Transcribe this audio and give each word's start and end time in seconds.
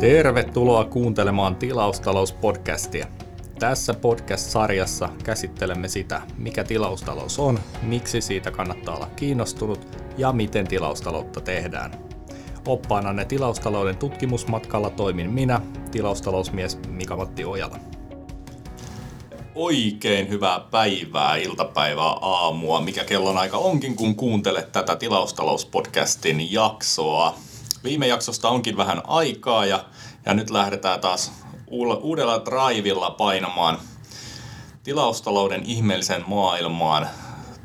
Tervetuloa 0.00 0.84
kuuntelemaan 0.84 1.56
Tilaustalouspodcastia. 1.56 3.06
Tässä 3.58 3.94
podcast-sarjassa 3.94 5.08
käsittelemme 5.24 5.88
sitä, 5.88 6.22
mikä 6.36 6.64
tilaustalous 6.64 7.38
on, 7.38 7.58
miksi 7.82 8.20
siitä 8.20 8.50
kannattaa 8.50 8.96
olla 8.96 9.10
kiinnostunut 9.16 9.98
ja 10.18 10.32
miten 10.32 10.68
tilaustaloutta 10.68 11.40
tehdään. 11.40 11.92
Oppaananne 12.66 13.24
tilaustalouden 13.24 13.96
tutkimusmatkalla 13.96 14.90
toimin 14.90 15.30
minä, 15.30 15.60
tilaustalousmies 15.90 16.78
Mika-Matti 16.88 17.44
Ojala. 17.44 17.78
Oikein 19.54 20.28
hyvää 20.28 20.60
päivää, 20.60 21.36
iltapäivää, 21.36 22.04
aamua, 22.20 22.80
mikä 22.80 23.04
kellon 23.04 23.38
aika 23.38 23.58
onkin, 23.58 23.96
kun 23.96 24.14
kuuntelet 24.14 24.72
tätä 24.72 24.96
tilaustalouspodcastin 24.96 26.52
jaksoa. 26.52 27.47
Viime 27.84 28.06
jaksosta 28.06 28.48
onkin 28.48 28.76
vähän 28.76 29.02
aikaa 29.06 29.66
ja, 29.66 29.84
ja 30.26 30.34
nyt 30.34 30.50
lähdetään 30.50 31.00
taas 31.00 31.32
uudella 32.02 32.42
drivilla 32.44 33.10
painamaan 33.10 33.78
tilaustalouden 34.82 35.62
ihmeellisen 35.64 36.24
maailmaan 36.26 37.08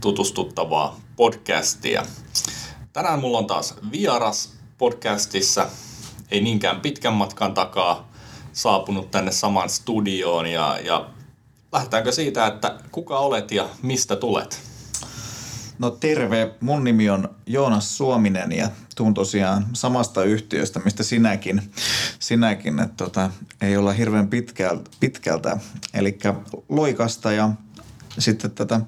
tutustuttavaa 0.01 0.99
podcastia. 1.15 2.05
Tänään 2.93 3.19
mulla 3.19 3.37
on 3.37 3.47
taas 3.47 3.75
vieras 3.91 4.53
podcastissa, 4.77 5.67
ei 6.31 6.41
niinkään 6.41 6.81
pitkän 6.81 7.13
matkan 7.13 7.53
takaa 7.53 8.07
saapunut 8.53 9.11
tänne 9.11 9.31
saman 9.31 9.69
studioon 9.69 10.47
ja, 10.47 10.79
ja 10.85 11.09
lähdetäänkö 11.71 12.11
siitä, 12.11 12.47
että 12.47 12.79
kuka 12.91 13.19
olet 13.19 13.51
ja 13.51 13.69
mistä 13.81 14.15
tulet? 14.15 14.72
No 15.79 15.89
terve, 15.91 16.55
mun 16.59 16.83
nimi 16.83 17.09
on 17.09 17.29
Joonas 17.45 17.97
Suominen 17.97 18.51
ja 18.51 18.69
tuun 18.95 19.13
tosiaan 19.13 19.65
samasta 19.73 20.23
yhtiöstä, 20.23 20.79
mistä 20.79 21.03
sinäkin, 21.03 21.61
sinäkin 22.19 22.79
että 22.79 22.95
tota, 22.97 23.29
ei 23.61 23.77
olla 23.77 23.93
hirveän 23.93 24.27
pitkältä, 24.27 24.89
pitkältä 24.99 25.57
eli 25.93 26.17
Loikasta 26.69 27.31
ja 27.31 27.49
sitten 28.19 28.51
tätä 28.51 28.81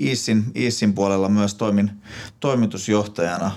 Iisin, 0.00 0.44
Iisin 0.56 0.94
puolella 0.94 1.28
myös 1.28 1.54
toimin 1.54 1.90
toimitusjohtajana, 2.40 3.50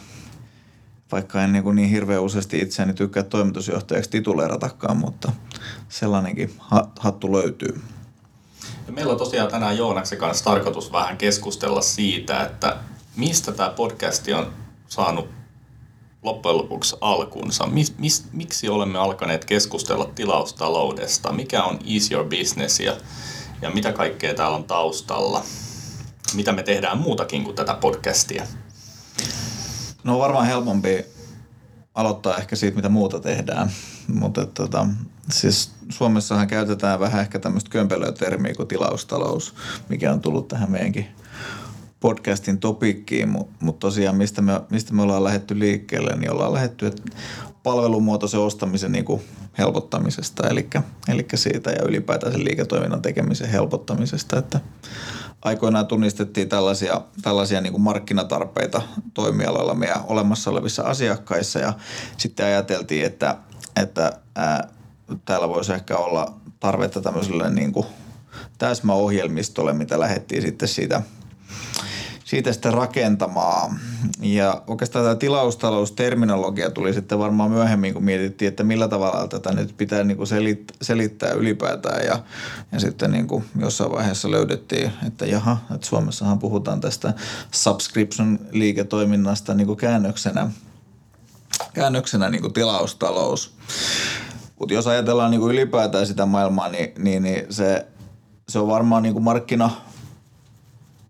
vaikka 1.11 1.43
en 1.43 1.51
niin, 1.53 1.75
niin 1.75 1.89
hirveän 1.89 2.21
useasti 2.21 2.59
itseäni 2.59 2.93
tykkää 2.93 3.23
toimitusjohtajaksi 3.23 4.09
tituleeratakaan, 4.09 4.97
mutta 4.97 5.31
sellainenkin 5.89 6.53
hattu 6.99 7.33
löytyy. 7.33 7.81
Ja 8.87 8.93
meillä 8.93 9.11
on 9.11 9.17
tosiaan 9.17 9.51
tänään 9.51 9.77
Joonaksen 9.77 10.17
kanssa 10.17 10.43
tarkoitus 10.45 10.91
vähän 10.91 11.17
keskustella 11.17 11.81
siitä, 11.81 12.43
että 12.43 12.77
mistä 13.15 13.51
tämä 13.51 13.69
podcasti 13.69 14.33
on 14.33 14.53
saanut 14.87 15.29
loppujen 16.23 16.57
lopuksi 16.57 16.95
alkunsa. 17.01 17.67
Mis, 17.67 17.97
mis, 17.97 18.25
miksi 18.31 18.69
olemme 18.69 18.99
alkaneet 18.99 19.45
keskustella 19.45 20.05
tilaustaloudesta? 20.15 21.33
Mikä 21.33 21.63
on 21.63 21.79
Ease 21.93 22.13
Your 22.13 22.27
Business 22.27 22.79
ja, 22.79 22.97
ja 23.61 23.69
mitä 23.69 23.93
kaikkea 23.93 24.33
täällä 24.33 24.57
on 24.57 24.63
taustalla? 24.63 25.43
Mitä 26.33 26.51
me 26.51 26.63
tehdään 26.63 26.97
muutakin 26.97 27.43
kuin 27.43 27.55
tätä 27.55 27.73
podcastia? 27.73 28.47
No 30.03 30.19
varmaan 30.19 30.45
helpompi 30.45 31.05
aloittaa 31.95 32.37
ehkä 32.37 32.55
siitä, 32.55 32.75
mitä 32.75 32.89
muuta 32.89 33.19
tehdään. 33.19 33.71
Mutta 34.07 34.45
tota, 34.45 34.87
siis 35.29 35.71
Suomessahan 35.89 36.47
käytetään 36.47 36.99
vähän 36.99 37.21
ehkä 37.21 37.39
tämmöistä 37.39 37.69
kömpelötermiä 37.69 38.53
kuin 38.53 38.67
tilaustalous, 38.67 39.55
mikä 39.89 40.13
on 40.13 40.21
tullut 40.21 40.47
tähän 40.47 40.71
meidänkin 40.71 41.07
podcastin 41.99 42.57
topikkiin, 42.59 43.29
mutta 43.29 43.65
mut 43.65 43.79
tosiaan 43.79 44.15
mistä 44.15 44.41
me, 44.41 44.61
mistä 44.69 44.93
me 44.93 45.01
ollaan 45.01 45.23
lähetty 45.23 45.59
liikkeelle, 45.59 46.15
niin 46.15 46.31
ollaan 46.31 46.53
lähetty 46.53 46.91
palvelumuotoisen 47.63 48.39
ostamisen 48.39 48.91
niin 48.91 49.05
kuin 49.05 49.21
helpottamisesta, 49.57 50.49
eli, 50.49 50.69
eli 51.07 51.25
siitä 51.35 51.71
ja 51.71 51.83
ylipäätään 51.85 52.31
sen 52.31 52.43
liiketoiminnan 52.43 53.01
tekemisen 53.01 53.49
helpottamisesta, 53.49 54.37
että 54.37 54.59
aikoinaan 55.41 55.87
tunnistettiin 55.87 56.49
tällaisia, 56.49 57.01
tällaisia 57.21 57.61
niin 57.61 57.73
kuin 57.73 57.83
markkinatarpeita 57.83 58.81
toimialalla 59.13 59.73
meidän 59.73 60.03
olemassa 60.07 60.49
olevissa 60.49 60.83
asiakkaissa 60.83 61.59
ja 61.59 61.73
sitten 62.17 62.45
ajateltiin, 62.45 63.05
että, 63.05 63.37
että 63.75 64.11
ää, 64.35 64.67
täällä 65.25 65.49
voisi 65.49 65.73
ehkä 65.73 65.97
olla 65.97 66.33
tarvetta 66.59 67.01
tämmöiselle 67.01 67.49
niin 67.49 67.71
kuin 67.71 67.85
täsmäohjelmistolle, 68.57 69.73
mitä 69.73 69.99
lähdettiin 69.99 70.41
sitten 70.41 70.67
siitä 70.67 71.01
siitä 72.31 72.53
sitten 72.53 72.73
rakentamaan. 72.73 73.79
Ja 74.21 74.63
oikeastaan 74.67 75.05
tämä 75.05 75.15
tilaustalousterminologia 75.15 76.69
tuli 76.69 76.93
sitten 76.93 77.19
varmaan 77.19 77.51
myöhemmin, 77.51 77.93
kun 77.93 78.03
mietittiin, 78.03 78.49
että 78.49 78.63
millä 78.63 78.87
tavalla 78.87 79.27
tätä 79.27 79.51
nyt 79.51 79.77
pitää 79.77 80.03
niin 80.03 80.17
kuin 80.17 80.27
selittää, 80.27 80.77
selittää 80.81 81.31
ylipäätään. 81.31 82.05
Ja, 82.05 82.23
ja 82.71 82.79
sitten 82.79 83.11
niin 83.11 83.27
kuin 83.27 83.43
jossain 83.59 83.91
vaiheessa 83.91 84.31
löydettiin, 84.31 84.91
että 85.07 85.25
jaha, 85.25 85.57
että 85.75 85.87
Suomessahan 85.87 86.39
puhutaan 86.39 86.81
tästä 86.81 87.13
subscription-liiketoiminnasta 87.51 89.53
niin 89.53 89.67
kuin 89.67 89.77
käännöksenä, 89.77 90.51
käännöksenä 91.73 92.29
niin 92.29 92.41
kuin 92.41 92.53
tilaustalous. 92.53 93.53
Mutta 94.61 94.73
jos 94.73 94.87
ajatellaan 94.87 95.31
niin 95.31 95.41
kuin 95.41 95.53
ylipäätään 95.53 96.07
sitä 96.07 96.25
maailmaa, 96.25 96.69
niin, 96.69 96.91
niin, 96.97 97.23
niin 97.23 97.45
se, 97.49 97.85
se 98.49 98.59
on 98.59 98.67
varmaan 98.67 99.03
niin 99.03 99.13
kuin 99.13 99.23
markkina, 99.23 99.71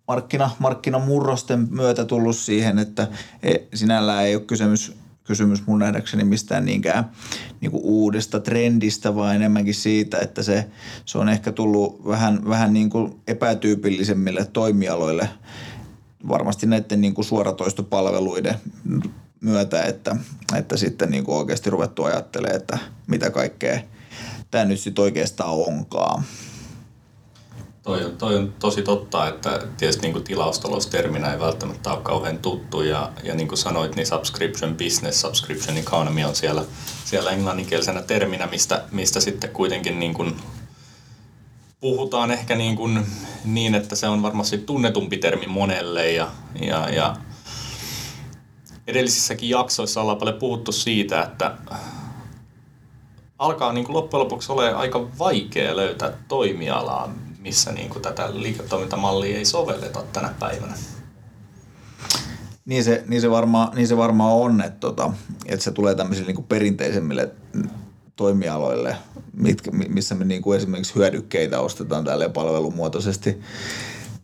markkina, 0.07 0.49
markkinamurrosten 0.59 1.67
myötä 1.71 2.05
tullut 2.05 2.35
siihen, 2.35 2.79
että 2.79 3.07
e, 3.43 3.55
sinällään 3.73 4.25
ei 4.25 4.35
ole 4.35 4.43
kysymys, 4.43 4.95
kysymys 5.23 5.67
mun 5.67 5.79
nähdäkseni 5.79 6.23
mistään 6.23 6.65
niinkään 6.65 7.11
niin 7.61 7.71
kuin 7.71 7.83
uudesta 7.83 8.39
trendistä, 8.39 9.15
vaan 9.15 9.35
enemmänkin 9.35 9.75
siitä, 9.75 10.17
että 10.17 10.43
se, 10.43 10.67
se 11.05 11.17
on 11.17 11.29
ehkä 11.29 11.51
tullut 11.51 12.07
vähän, 12.07 12.49
vähän 12.49 12.73
niin 12.73 12.89
kuin 12.89 13.21
epätyypillisemmille 13.27 14.45
toimialoille. 14.45 15.29
Varmasti 16.27 16.67
näiden 16.67 17.01
niin 17.01 17.13
kuin 17.13 17.25
suoratoistopalveluiden 17.25 18.55
myötä, 19.41 19.83
että, 19.83 20.15
että 20.57 20.77
sitten 20.77 21.11
niin 21.11 21.23
kuin 21.23 21.37
oikeasti 21.37 21.69
ruvettu 21.69 22.03
ajattelemaan, 22.03 22.61
että 22.61 22.77
mitä 23.07 23.29
kaikkea 23.29 23.79
tämä 24.51 24.65
nyt 24.65 24.79
sitten 24.79 25.03
oikeastaan 25.03 25.49
onkaan. 25.49 26.23
Toi 27.83 28.05
on, 28.05 28.17
toi 28.17 28.35
on 28.35 28.53
tosi 28.59 28.81
totta, 28.81 29.27
että 29.27 29.59
tietysti 29.77 30.11
niin 30.11 30.23
tilaustalousterminä 30.23 31.33
ei 31.33 31.39
välttämättä 31.39 31.93
ole 31.93 32.01
kauhean 32.01 32.37
tuttu 32.37 32.81
ja, 32.81 33.11
ja 33.23 33.35
niin 33.35 33.47
kuin 33.47 33.57
sanoit, 33.57 33.95
niin 33.95 34.07
subscription 34.07 34.75
business, 34.75 35.21
subscription 35.21 35.77
economy 35.77 36.23
on 36.23 36.35
siellä, 36.35 36.63
siellä 37.05 37.31
englanninkielisenä 37.31 38.01
terminä, 38.01 38.47
mistä, 38.47 38.83
mistä 38.91 39.19
sitten 39.19 39.49
kuitenkin 39.49 39.99
niin 39.99 40.13
kuin 40.13 40.35
puhutaan 41.79 42.31
ehkä 42.31 42.55
niin, 42.55 42.75
kuin, 42.75 43.05
niin, 43.45 43.75
että 43.75 43.95
se 43.95 44.07
on 44.07 44.23
varmasti 44.23 44.57
tunnetumpi 44.57 45.17
termi 45.17 45.47
monelle 45.47 46.11
ja, 46.11 46.31
ja, 46.61 46.89
ja 46.89 47.15
edellisissäkin 48.87 49.49
jaksoissa 49.49 50.01
ollaan 50.01 50.17
paljon 50.17 50.39
puhuttu 50.39 50.71
siitä, 50.71 51.21
että 51.23 51.57
alkaa 53.39 53.73
niin 53.73 53.85
kuin 53.85 53.95
loppujen 53.95 54.23
lopuksi 54.23 54.51
ole 54.51 54.73
aika 54.73 55.17
vaikea 55.19 55.75
löytää 55.75 56.13
toimialaa, 56.27 57.13
missä 57.39 57.71
niin 57.71 57.89
kuin 57.89 58.01
tätä 58.01 58.29
liiketoimintamallia 58.33 59.37
ei 59.37 59.45
sovelleta 59.45 60.03
tänä 60.13 60.33
päivänä. 60.39 60.73
Niin 62.65 62.83
se, 62.83 63.03
niin 63.07 63.21
se, 63.21 63.31
varmaan, 63.31 63.75
niin 63.75 63.87
se 63.87 63.97
varmaan 63.97 64.33
on, 64.33 64.61
että, 64.61 64.79
tota, 64.79 65.13
että 65.45 65.63
se 65.63 65.71
tulee 65.71 65.95
tämmöisille 65.95 66.27
niin 66.27 66.35
kuin 66.35 66.47
perinteisemmille 66.47 67.31
toimialoille, 68.15 68.95
mitkä, 69.33 69.71
missä 69.71 70.15
me 70.15 70.25
niin 70.25 70.41
kuin 70.41 70.57
esimerkiksi 70.57 70.95
hyödykkeitä 70.95 71.59
ostetaan 71.59 72.03
tälle 72.03 72.29
palvelumuotoisesti. 72.29 73.41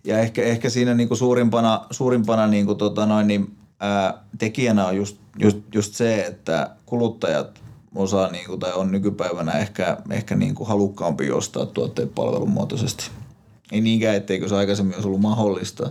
Ja 0.04 0.20
ehkä, 0.20 0.44
ehkä 0.44 0.70
siinä 0.70 0.94
niin 0.94 1.08
kuin 1.08 1.18
suurimpana, 1.18 1.86
suurimpana 1.92 2.48
niin 2.48 2.66
kuin 2.66 2.78
tota 2.78 3.06
noin, 3.06 3.28
niin, 3.28 3.58
ää, 3.80 4.24
tekijänä 4.38 4.88
on 4.88 4.98
just, 4.98 5.18
just, 5.40 5.58
just 5.74 5.94
se, 5.94 6.22
että 6.22 6.70
kuluttajat 6.86 7.62
osaa 7.96 8.32
niin 8.32 8.46
kuin, 8.46 8.60
tai 8.60 8.74
on 8.74 8.92
nykypäivänä 8.92 9.52
ehkä, 9.52 9.98
ehkä 10.10 10.36
niin 10.36 10.56
kuin 10.56 10.68
halukkaampi 10.68 11.32
ostaa 11.32 11.66
tuotteet 11.66 12.16
palvelumuotoisesti. 12.16 13.12
Ei 13.72 13.82
niinkään, 13.82 14.16
etteikö 14.16 14.48
se 14.48 14.56
aikaisemmin 14.56 14.96
olisi 14.96 15.08
ollut 15.08 15.22
mahdollista, 15.22 15.90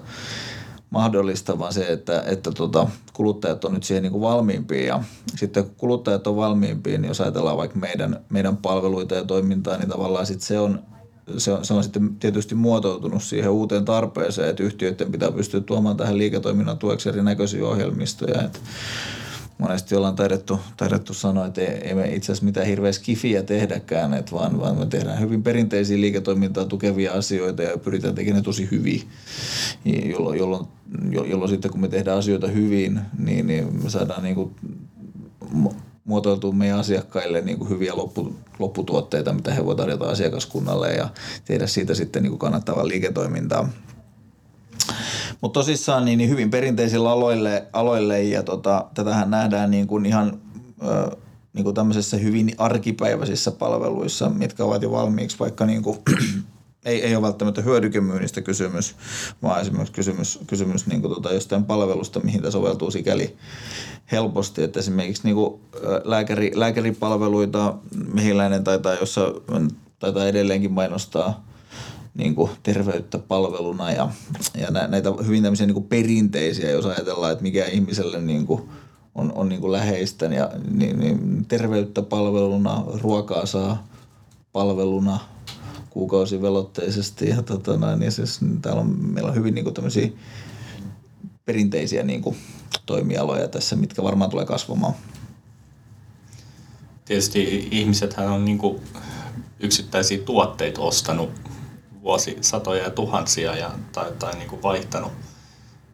mahdollista 0.91 1.59
vaan 1.59 1.73
se, 1.73 1.93
että, 1.93 2.23
että 2.27 2.51
tota, 2.53 2.89
kuluttajat 3.13 3.65
on 3.65 3.75
nyt 3.75 3.85
siihen 3.85 4.03
niin 4.03 4.13
kuin 4.13 4.23
valmiimpia. 4.23 4.87
Ja 4.87 5.03
sitten 5.37 5.65
kun 5.65 5.75
kuluttajat 5.77 6.27
on 6.27 6.37
valmiimpia, 6.37 6.99
niin 6.99 7.09
jos 7.09 7.21
ajatellaan 7.21 7.57
vaikka 7.57 7.79
meidän, 7.79 8.21
meidän 8.29 8.57
palveluita 8.57 9.15
ja 9.15 9.25
toimintaa, 9.25 9.77
niin 9.77 9.89
tavallaan 9.89 10.27
sit 10.27 10.41
se 10.41 10.59
on 10.59 10.83
se 11.39 11.53
on, 11.53 11.65
se 11.65 11.75
on 11.75 11.83
sitten 11.83 12.17
tietysti 12.17 12.55
muotoutunut 12.55 13.23
siihen 13.23 13.51
uuteen 13.51 13.85
tarpeeseen, 13.85 14.49
että 14.49 14.63
yhtiöiden 14.63 15.13
pitää 15.13 15.33
pystyä 15.33 15.61
tuomaan 15.61 15.97
tähän 15.97 16.19
liiketoiminnan 16.19 16.79
tueksi 16.79 17.09
erinäköisiä 17.09 17.67
ohjelmistoja. 17.67 18.43
Että 18.43 18.59
monesti 19.59 19.95
ollaan 19.95 20.17
taidettu, 20.17 20.61
taidettu 20.77 21.15
sanoa, 21.15 21.47
että 21.47 21.61
ei, 21.61 21.67
ei 21.67 21.95
me 21.95 22.15
itse 22.15 22.33
asiassa 22.33 22.45
mitään 22.45 22.67
hirveä 22.67 22.93
skifiä 22.93 23.43
tehdäkään, 23.43 24.15
että 24.15 24.33
vaan, 24.33 24.61
vaan 24.61 24.79
me 24.79 24.87
tehdään 24.87 25.21
hyvin 25.21 25.43
perinteisiä 25.43 26.01
liiketoimintaa 26.01 26.65
tukevia 26.65 27.13
asioita 27.13 27.63
ja 27.63 27.79
pyritään 27.79 28.15
tekemään 28.15 28.41
ne 28.41 28.45
tosi 28.45 28.69
hyvin, 28.71 29.03
jolloin, 29.85 30.39
jolloin, 30.39 30.67
jolloin 31.13 31.51
sitten 31.51 31.71
kun 31.71 31.81
me 31.81 31.89
tehdään 31.89 32.19
asioita 32.19 32.47
hyvin, 32.47 33.01
niin, 33.19 33.47
niin 33.47 33.83
me 33.83 33.91
saadaan 33.91 34.23
niin 34.23 34.35
kuin 34.35 34.51
muotoiltua 36.07 36.53
meidän 36.53 36.79
asiakkaille 36.79 37.41
niin 37.41 37.59
kuin 37.59 37.71
hyviä 37.71 37.97
loppu, 37.97 38.37
lopputuotteita, 38.59 39.33
mitä 39.33 39.55
he 39.55 39.65
voivat 39.65 39.77
tarjota 39.77 40.05
asiakaskunnalle 40.05 40.93
ja 40.93 41.09
tehdä 41.45 41.67
siitä 41.67 41.95
sitten 41.95 42.23
niin 42.23 42.31
kuin 42.31 42.39
kannattavaa 42.39 42.89
liiketoimintaa. 42.89 43.69
Mutta 45.41 45.61
tosissaan 45.61 46.05
niin, 46.05 46.19
niin 46.19 46.31
hyvin 46.31 46.51
perinteisillä 46.51 47.11
aloille, 47.11 47.67
aloille 47.73 48.23
ja 48.23 48.43
tota, 48.43 48.87
tätähän 48.95 49.31
nähdään 49.31 49.71
niin 49.71 49.87
kuin 49.87 50.07
ihan 50.07 50.41
niin 51.53 51.65
kuin 51.65 51.75
tämmöisissä 51.75 52.17
hyvin 52.17 52.55
arkipäiväisissä 52.59 53.51
palveluissa, 53.51 54.31
mitkä 54.31 54.65
ovat 54.65 54.83
jo 54.83 54.91
valmiiksi 54.91 55.39
vaikka 55.39 55.67
niin 55.67 55.83
kuin 55.83 55.99
ei, 56.87 57.05
ei 57.05 57.15
ole 57.15 57.23
välttämättä 57.23 57.63
hyödykemyynnistä 57.63 58.41
kysymys, 58.41 58.97
vaan 59.43 59.61
esimerkiksi 59.61 59.93
kysymys, 59.93 60.39
kysymys 60.47 60.87
niin 60.87 61.01
kuin 61.01 61.13
tuota 61.13 61.33
jostain 61.33 61.65
palvelusta, 61.65 62.21
mihin 62.21 62.41
tämä 62.41 62.51
soveltuu 62.51 62.91
sikäli 62.91 63.37
helposti, 64.13 64.63
että 64.63 64.79
esimerkiksi 64.79 65.23
niin 65.25 65.35
kuin 65.35 65.61
lääkäri, 66.05 66.51
lääkäripalveluita 66.55 67.75
mehiläinen 68.15 68.65
taitaa, 68.65 68.95
jossa 68.95 69.35
taitaa 69.99 70.27
edelleenkin 70.27 70.73
mainostaa 70.73 71.45
niin 72.15 72.35
kuin 72.35 72.51
terveyttä 72.63 73.19
palveluna 73.19 73.93
ja, 73.93 74.09
ja 74.61 74.71
näitä 74.71 75.13
hyvin 75.27 75.43
tämmöisiä 75.43 75.67
niin 75.67 75.75
kuin 75.75 75.87
perinteisiä, 75.87 76.71
jos 76.71 76.87
ajatellaan, 76.87 77.33
että 77.33 77.43
mikä 77.43 77.65
ihmiselle 77.65 78.21
niin 78.21 78.47
kuin 78.47 78.63
on, 79.15 79.33
on 79.35 79.49
niin 79.49 79.61
kuin 79.61 79.73
läheistä 79.73 80.27
ja 80.27 80.51
niin, 80.71 80.99
niin 80.99 81.45
terveyttä 81.49 82.03
palveluna, 82.03 82.85
ruokaa 83.03 83.47
saa 83.47 83.87
palveluna– 84.53 85.21
kuukausivelotteisesti. 85.97 87.29
Ja 87.29 87.43
tota 87.43 87.77
noin, 87.77 87.99
niin 87.99 88.13
siis, 88.13 88.41
täällä 88.63 88.81
on, 88.81 88.97
meillä 89.01 89.31
on 89.31 89.37
hyvin 89.37 89.55
niin 89.55 89.65
kuin 89.65 90.15
perinteisiä 91.45 92.03
niin 92.03 92.23
kuin, 92.23 92.37
toimialoja 92.87 93.49
tässä, 93.49 93.77
mitkä 93.77 94.03
varmaan 94.03 94.31
tulee 94.31 94.47
kasvamaan. 94.47 94.95
Tietysti 97.05 97.69
ihmisethän 97.71 98.29
on 98.29 98.45
niin 98.45 98.59
kuin 98.59 98.83
yksittäisiä 99.61 100.19
tuotteita 100.19 100.81
ostanut 100.81 101.31
vuosisatoja 102.03 102.83
ja 102.83 102.91
tuhansia 102.91 103.57
ja, 103.57 103.71
tai, 103.93 104.13
tai 104.19 104.35
niin 104.35 104.49
kuin 104.49 104.63
vaihtanut 104.63 105.13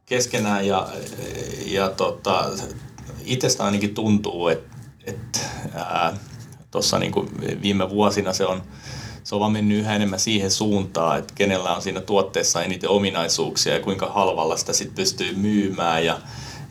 keskenään 0.07 0.67
ja, 0.67 0.89
ja 1.67 1.89
tota, 1.89 2.51
itsestä 3.25 3.65
ainakin 3.65 3.95
tuntuu, 3.95 4.49
että, 4.49 4.77
että 5.05 5.39
tuossa 6.71 6.99
niin 6.99 7.13
viime 7.63 7.91
vuosina 7.91 8.33
se 8.33 8.47
on 8.47 8.63
se 9.25 9.35
on 9.35 9.41
vaan 9.41 9.53
mennyt 9.53 9.79
yhä 9.79 9.97
enemmän 9.97 10.21
siihen 10.21 10.51
suuntaan, 10.51 11.19
että 11.19 11.35
kenellä 11.35 11.75
on 11.75 11.83
siinä 11.83 12.01
tuotteessa 12.01 12.63
eniten 12.63 12.91
ominaisuuksia 12.91 13.75
ja 13.75 13.81
kuinka 13.81 14.07
halvalla 14.07 14.57
sitä 14.57 14.73
sitten 14.73 14.97
pystyy 14.97 15.37
myymään 15.37 16.05
ja, 16.05 16.21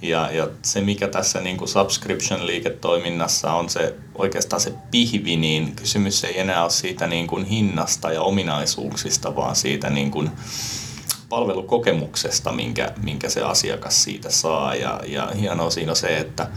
ja, 0.02 0.32
ja 0.32 0.48
se 0.62 0.82
mikä 0.82 1.08
tässä 1.08 1.42
niin 1.42 1.58
kuin 1.58 1.70
subscription-liiketoiminnassa 1.70 3.54
on 3.54 3.70
se 3.70 3.96
oikeastaan 4.16 4.62
se 4.62 4.74
pihvi, 4.92 5.36
niin 5.36 5.76
kysymys 5.76 6.24
ei 6.24 6.40
enää 6.40 6.64
ole 6.64 6.70
siitä 6.70 7.08
niin 7.08 7.28
kuin 7.28 7.46
hinnasta 7.46 8.12
ja 8.12 8.22
ominaisuuksista, 8.22 9.36
vaan 9.36 9.56
siitä 9.56 9.90
niin 9.90 10.12
kuin 10.12 10.32
palvelukokemuksesta, 11.30 12.52
minkä, 12.52 12.92
minkä 13.04 13.30
se 13.30 13.42
asiakas 13.42 14.04
siitä 14.04 14.30
saa. 14.30 14.76
Ja, 14.76 15.02
ja 15.08 15.32
hienoa 15.40 15.70
siinä 15.70 15.92
on 15.92 15.96
se, 15.96 16.18
että 16.18 16.48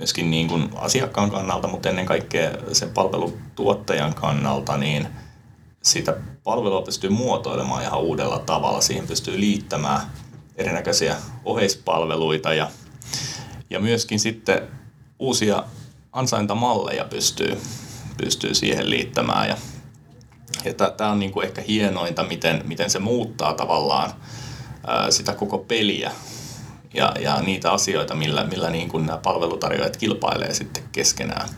myöskin 0.00 0.30
niin 0.30 0.48
kuin 0.48 0.70
asiakkaan 0.74 1.30
kannalta, 1.30 1.68
mutta 1.68 1.88
ennen 1.88 2.06
kaikkea 2.06 2.50
sen 2.72 2.90
palvelutuottajan 2.90 4.14
kannalta, 4.14 4.76
niin 4.76 5.08
sitä 5.82 6.16
palvelua 6.44 6.82
pystyy 6.82 7.10
muotoilemaan 7.10 7.82
ihan 7.82 8.00
uudella 8.00 8.38
tavalla. 8.38 8.80
Siihen 8.80 9.06
pystyy 9.06 9.40
liittämään 9.40 10.00
erinäköisiä 10.56 11.16
oheispalveluita 11.44 12.54
ja, 12.54 12.70
ja 13.70 13.80
myöskin 13.80 14.20
sitten 14.20 14.68
uusia 15.18 15.64
ansaintamalleja 16.12 17.04
pystyy, 17.04 17.60
pystyy 18.16 18.54
siihen 18.54 18.90
liittämään. 18.90 19.48
Ja, 19.48 19.56
ja 20.64 20.74
tämä 20.74 21.10
on 21.10 21.18
niin 21.18 21.32
kuin 21.32 21.46
ehkä 21.46 21.62
hienointa, 21.68 22.24
miten, 22.24 22.62
miten 22.64 22.90
se 22.90 22.98
muuttaa 22.98 23.54
tavallaan 23.54 24.12
sitä 25.10 25.32
koko 25.32 25.58
peliä 25.58 26.10
ja, 26.94 27.12
ja 27.20 27.42
niitä 27.42 27.72
asioita, 27.72 28.14
millä, 28.14 28.44
millä 28.44 28.70
niin 28.70 28.88
kuin 28.88 29.06
nämä 29.06 29.18
palvelutarjoajat 29.18 29.96
kilpailee 29.96 30.54
sitten 30.54 30.82
keskenään. 30.92 31.48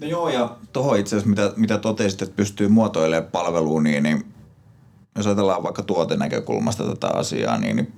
No 0.00 0.06
joo, 0.06 0.28
ja 0.28 0.56
tuohon 0.72 0.98
itse 0.98 1.16
asiassa, 1.16 1.28
mitä, 1.28 1.52
mitä 1.56 1.78
totesit, 1.78 2.22
että 2.22 2.36
pystyy 2.36 2.68
muotoilemaan 2.68 3.30
palveluun, 3.32 3.82
niin, 3.82 4.02
niin 4.02 4.26
jos 5.16 5.26
ajatellaan 5.26 5.62
vaikka 5.62 5.82
tuotenäkökulmasta 5.82 6.84
tätä 6.84 7.08
asiaa, 7.08 7.58
niin, 7.58 7.76
niin 7.76 7.92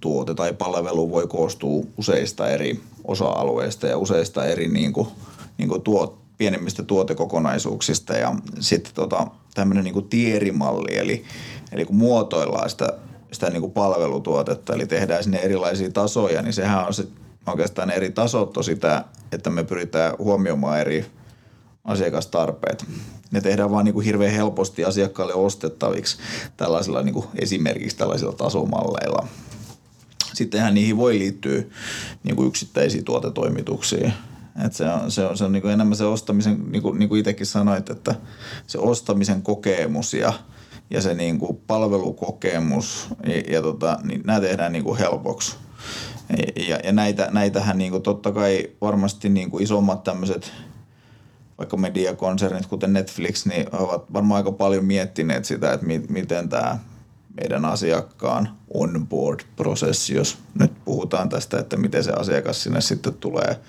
tuote 0.00 0.34
tai 0.34 0.52
palvelu 0.52 1.10
voi 1.10 1.26
koostua 1.26 1.84
useista 1.96 2.48
eri 2.48 2.80
osa-alueista 3.04 3.86
ja 3.86 3.98
useista 3.98 4.44
eri 4.44 4.68
niin 4.68 4.92
kuin, 4.92 5.08
niin 5.58 5.68
kuin 5.68 5.82
tuot, 5.82 6.18
pienemmistä 6.38 6.82
tuotekokonaisuuksista 6.82 8.12
ja 8.12 8.34
sitten 8.60 8.94
tota, 8.94 9.26
tämmöinen 9.54 9.84
niin 9.84 10.08
tierimalli, 10.08 10.96
eli, 10.96 11.24
eli 11.72 11.84
kun 11.84 11.96
muotoillaan 11.96 12.70
sitä 12.70 12.92
sitä 13.32 13.50
niin 13.50 13.60
kuin 13.60 13.72
palvelutuotetta, 13.72 14.74
eli 14.74 14.86
tehdään 14.86 15.24
sinne 15.24 15.38
erilaisia 15.38 15.90
tasoja, 15.90 16.42
niin 16.42 16.52
sehän 16.52 16.86
on 16.86 16.94
se, 16.94 17.08
oikeastaan 17.46 17.90
eri 17.90 18.10
tasot 18.10 18.56
on 18.56 18.64
sitä, 18.64 19.04
että 19.32 19.50
me 19.50 19.64
pyritään 19.64 20.14
huomioimaan 20.18 20.80
eri 20.80 21.06
asiakastarpeet. 21.84 22.84
Ne 23.30 23.40
tehdään 23.40 23.70
vaan 23.70 23.84
niin 23.84 23.94
kuin 23.94 24.04
hirveän 24.04 24.32
helposti 24.32 24.84
asiakkaalle 24.84 25.34
ostettaviksi 25.34 26.18
tällaisilla 26.56 27.02
niin 27.02 27.14
kuin 27.14 27.26
esimerkiksi 27.34 27.96
tällaisilla 27.96 28.32
tasomalleilla. 28.32 29.28
Sittenhän 30.34 30.74
niihin 30.74 30.96
voi 30.96 31.18
liittyä 31.18 31.62
niin 32.24 32.36
kuin 32.36 32.48
yksittäisiä 32.48 33.02
tuotetoimituksia. 33.02 34.10
Et 34.64 34.72
se 34.72 34.84
on, 34.84 35.10
se 35.10 35.26
on, 35.26 35.38
se 35.38 35.44
on 35.44 35.52
niin 35.52 35.62
kuin 35.62 35.72
enemmän 35.72 35.96
se 35.96 36.04
ostamisen, 36.04 36.64
niin 36.72 36.82
kuin, 36.82 36.98
niin 36.98 37.08
kuin 37.08 37.18
itsekin 37.18 37.46
sanoit, 37.46 37.90
että 37.90 38.14
se 38.66 38.78
ostamisen 38.78 39.42
kokemus 39.42 40.14
ja– 40.14 40.32
ja 40.90 41.02
se 41.02 41.14
niin 41.14 41.38
kuin 41.38 41.60
palvelukokemus, 41.66 43.08
ja, 43.26 43.54
ja 43.54 43.62
tota, 43.62 43.98
niin 44.02 44.22
nämä 44.24 44.40
tehdään 44.40 44.72
niin 44.72 44.84
kuin 44.84 44.98
helpoksi. 44.98 45.56
Ja, 46.68 46.78
ja 46.84 46.92
näitä, 46.92 47.28
näitähän 47.30 47.78
niin 47.78 47.90
kuin 47.90 48.02
totta 48.02 48.32
kai 48.32 48.70
varmasti 48.80 49.28
niin 49.28 49.50
kuin 49.50 49.62
isommat 49.62 50.04
tämmöiset 50.04 50.52
vaikka 51.58 51.76
mediakonsernit, 51.76 52.66
kuten 52.66 52.92
Netflix, 52.92 53.46
niin 53.46 53.66
ovat 53.72 54.12
varmaan 54.12 54.36
aika 54.36 54.52
paljon 54.52 54.84
miettineet 54.84 55.44
sitä, 55.44 55.72
että 55.72 55.86
mi, 55.86 56.02
miten 56.08 56.48
tämä 56.48 56.78
meidän 57.40 57.64
asiakkaan 57.64 58.56
onboard-prosessi, 58.74 60.14
jos 60.14 60.38
nyt 60.58 60.72
puhutaan 60.84 61.28
tästä, 61.28 61.58
että 61.58 61.76
miten 61.76 62.04
se 62.04 62.12
asiakas 62.12 62.62
sinne 62.62 62.80
sitten 62.80 63.14
tulee, 63.14 63.60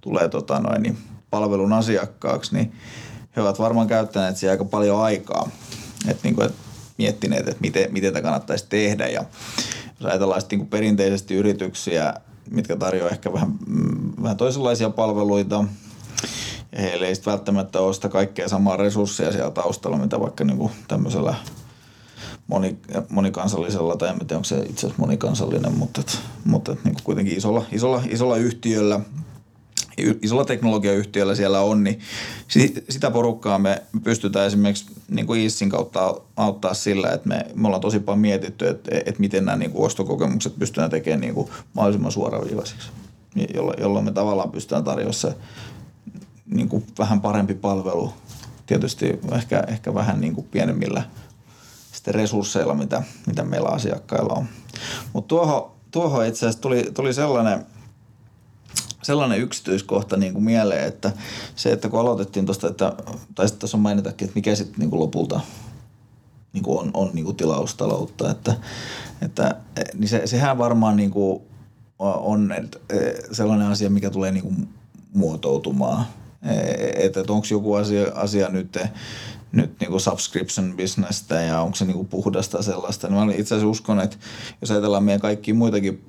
tulee 0.00 0.28
tota 0.28 0.60
noin, 0.60 0.82
niin 0.82 0.98
palvelun 1.30 1.72
asiakkaaksi, 1.72 2.54
niin 2.54 2.72
he 3.36 3.42
ovat 3.42 3.58
varmaan 3.58 3.86
käyttäneet 3.86 4.36
siihen 4.36 4.52
aika 4.52 4.64
paljon 4.64 5.02
aikaa. 5.02 5.48
Että 6.08 6.20
niin 6.22 6.34
kuin, 6.34 6.46
et 6.46 6.54
miettineet, 6.98 7.48
että 7.48 7.60
miten, 7.60 7.92
miten 7.92 8.12
tämä 8.12 8.22
kannattaisi 8.22 8.66
tehdä. 8.68 9.06
Ja 9.06 9.24
jos 10.00 10.10
ajatellaan 10.10 10.40
sitten 10.40 10.58
niin 10.58 10.68
perinteisesti 10.68 11.34
yrityksiä, 11.34 12.14
mitkä 12.50 12.76
tarjoavat 12.76 13.12
ehkä 13.12 13.32
vähän, 13.32 13.54
mm, 13.66 14.12
vähän 14.22 14.36
toisenlaisia 14.36 14.90
palveluita, 14.90 15.64
ja 16.72 16.80
heille 16.80 17.06
ei 17.06 17.14
välttämättä 17.26 17.80
ole 17.80 17.94
sitä 17.94 18.08
kaikkea 18.08 18.48
samaa 18.48 18.76
resursseja 18.76 19.32
siellä 19.32 19.50
taustalla, 19.50 19.98
mitä 19.98 20.20
vaikka 20.20 20.44
niin 20.44 20.70
tämmöisellä 20.88 21.34
moni, 22.46 22.78
monikansallisella, 23.08 23.96
tai 23.96 24.08
en 24.08 24.18
tiedä 24.18 24.34
onko 24.34 24.44
se 24.44 24.58
itse 24.58 24.86
asiassa 24.86 25.02
monikansallinen, 25.02 25.78
mutta, 25.78 26.02
mutta 26.44 26.76
niin 26.84 26.96
kuitenkin 27.04 27.36
isolla, 27.36 27.64
isolla, 27.72 28.02
isolla 28.08 28.36
yhtiöllä 28.36 29.00
isolla 30.22 30.44
teknologiayhtiöllä 30.44 31.34
siellä 31.34 31.60
on, 31.60 31.84
niin 31.84 32.00
sitä 32.88 33.10
porukkaa 33.10 33.58
me 33.58 33.82
pystytään 34.04 34.46
esimerkiksi 34.46 34.86
niin 35.08 35.26
kuin 35.26 35.40
Issin 35.40 35.70
kautta 35.70 36.14
auttaa 36.36 36.74
sillä, 36.74 37.10
että 37.10 37.28
me, 37.28 37.46
me 37.54 37.66
ollaan 37.66 37.80
tosi 37.80 38.00
paljon 38.00 38.20
mietitty, 38.20 38.68
että, 38.68 38.90
että 38.94 39.20
miten 39.20 39.44
nämä 39.44 39.56
niin 39.56 39.70
kuin 39.70 39.86
ostokokemukset 39.86 40.58
pystytään 40.58 40.90
tekemään 40.90 41.20
niin 41.20 41.34
kuin 41.34 41.50
mahdollisimman 41.74 42.12
suoraviivaisiksi, 42.12 42.88
jolloin, 43.54 43.80
jolloin 43.80 44.04
me 44.04 44.12
tavallaan 44.12 44.50
pystytään 44.50 44.84
tarjoamaan 44.84 45.14
se 45.14 45.36
niin 46.46 46.68
kuin 46.68 46.86
vähän 46.98 47.20
parempi 47.20 47.54
palvelu, 47.54 48.12
tietysti 48.66 49.18
ehkä, 49.32 49.64
ehkä 49.68 49.94
vähän 49.94 50.20
niin 50.20 50.34
kuin 50.34 50.46
pienemmillä 50.50 51.02
sitten 51.92 52.14
resursseilla, 52.14 52.74
mitä, 52.74 53.02
mitä 53.26 53.44
meillä 53.44 53.68
asiakkailla 53.68 54.34
on. 54.34 54.46
Mutta 55.12 55.28
tuohon, 55.28 55.70
tuohon 55.90 56.26
itse 56.26 56.38
asiassa 56.38 56.60
tuli, 56.60 56.90
tuli 56.94 57.14
sellainen– 57.14 57.66
sellainen 59.04 59.40
yksityiskohta 59.40 60.16
niin 60.16 60.32
kuin 60.32 60.44
mieleen, 60.44 60.88
että 60.88 61.12
se, 61.56 61.72
että 61.72 61.88
kun 61.88 62.00
aloitettiin 62.00 62.46
tuosta, 62.46 62.68
että, 62.68 62.92
tai 63.34 63.48
sitten 63.48 63.60
tuossa 63.60 63.78
mainitakin, 63.78 64.24
että 64.26 64.38
mikä 64.38 64.54
sitten 64.54 64.74
niin 64.78 65.00
lopulta 65.00 65.40
niin 66.52 66.64
kuin 66.64 66.78
on, 66.78 66.90
on 66.94 67.10
niin 67.12 67.24
kuin 67.24 67.36
tilaustaloutta, 67.36 68.30
että, 68.30 68.54
että 69.22 69.56
niin 69.94 70.08
se, 70.08 70.26
sehän 70.26 70.58
varmaan 70.58 70.96
niin 70.96 71.10
kuin 71.10 71.42
on 71.98 72.54
sellainen 73.32 73.66
asia, 73.66 73.90
mikä 73.90 74.10
tulee 74.10 74.32
niin 74.32 74.42
kuin 74.42 74.68
muotoutumaan. 75.14 76.06
Että, 76.94 77.20
että 77.20 77.32
onko 77.32 77.46
joku 77.50 77.74
asia, 77.74 78.06
asia 78.14 78.48
nyt, 78.48 78.78
nyt 79.52 79.80
niin 79.80 79.90
kuin 79.90 80.00
subscription 80.00 80.74
businessta 80.76 81.34
ja 81.34 81.60
onko 81.60 81.74
se 81.74 81.84
niin 81.84 81.96
kuin 81.96 82.08
puhdasta 82.08 82.62
sellaista. 82.62 83.08
Niin 83.08 83.26
mä 83.26 83.32
itse 83.32 83.54
asiassa 83.54 83.68
uskon, 83.68 84.00
että 84.00 84.16
jos 84.60 84.70
ajatellaan 84.70 85.04
meidän 85.04 85.20
kaikkia 85.20 85.54
muitakin 85.54 86.04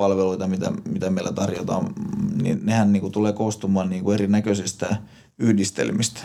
palveluita, 0.00 0.46
mitä, 0.46 0.72
mitä 0.88 1.10
meillä 1.10 1.32
tarjotaan 1.32 1.92
niin 2.42 2.60
nehän 2.62 2.92
niin 2.92 3.00
kuin 3.00 3.12
tulee 3.12 3.32
koostumaan 3.32 3.90
niin 3.90 4.04
kuin 4.04 4.14
erinäköisistä 4.14 4.96
yhdistelmistä. 5.38 6.20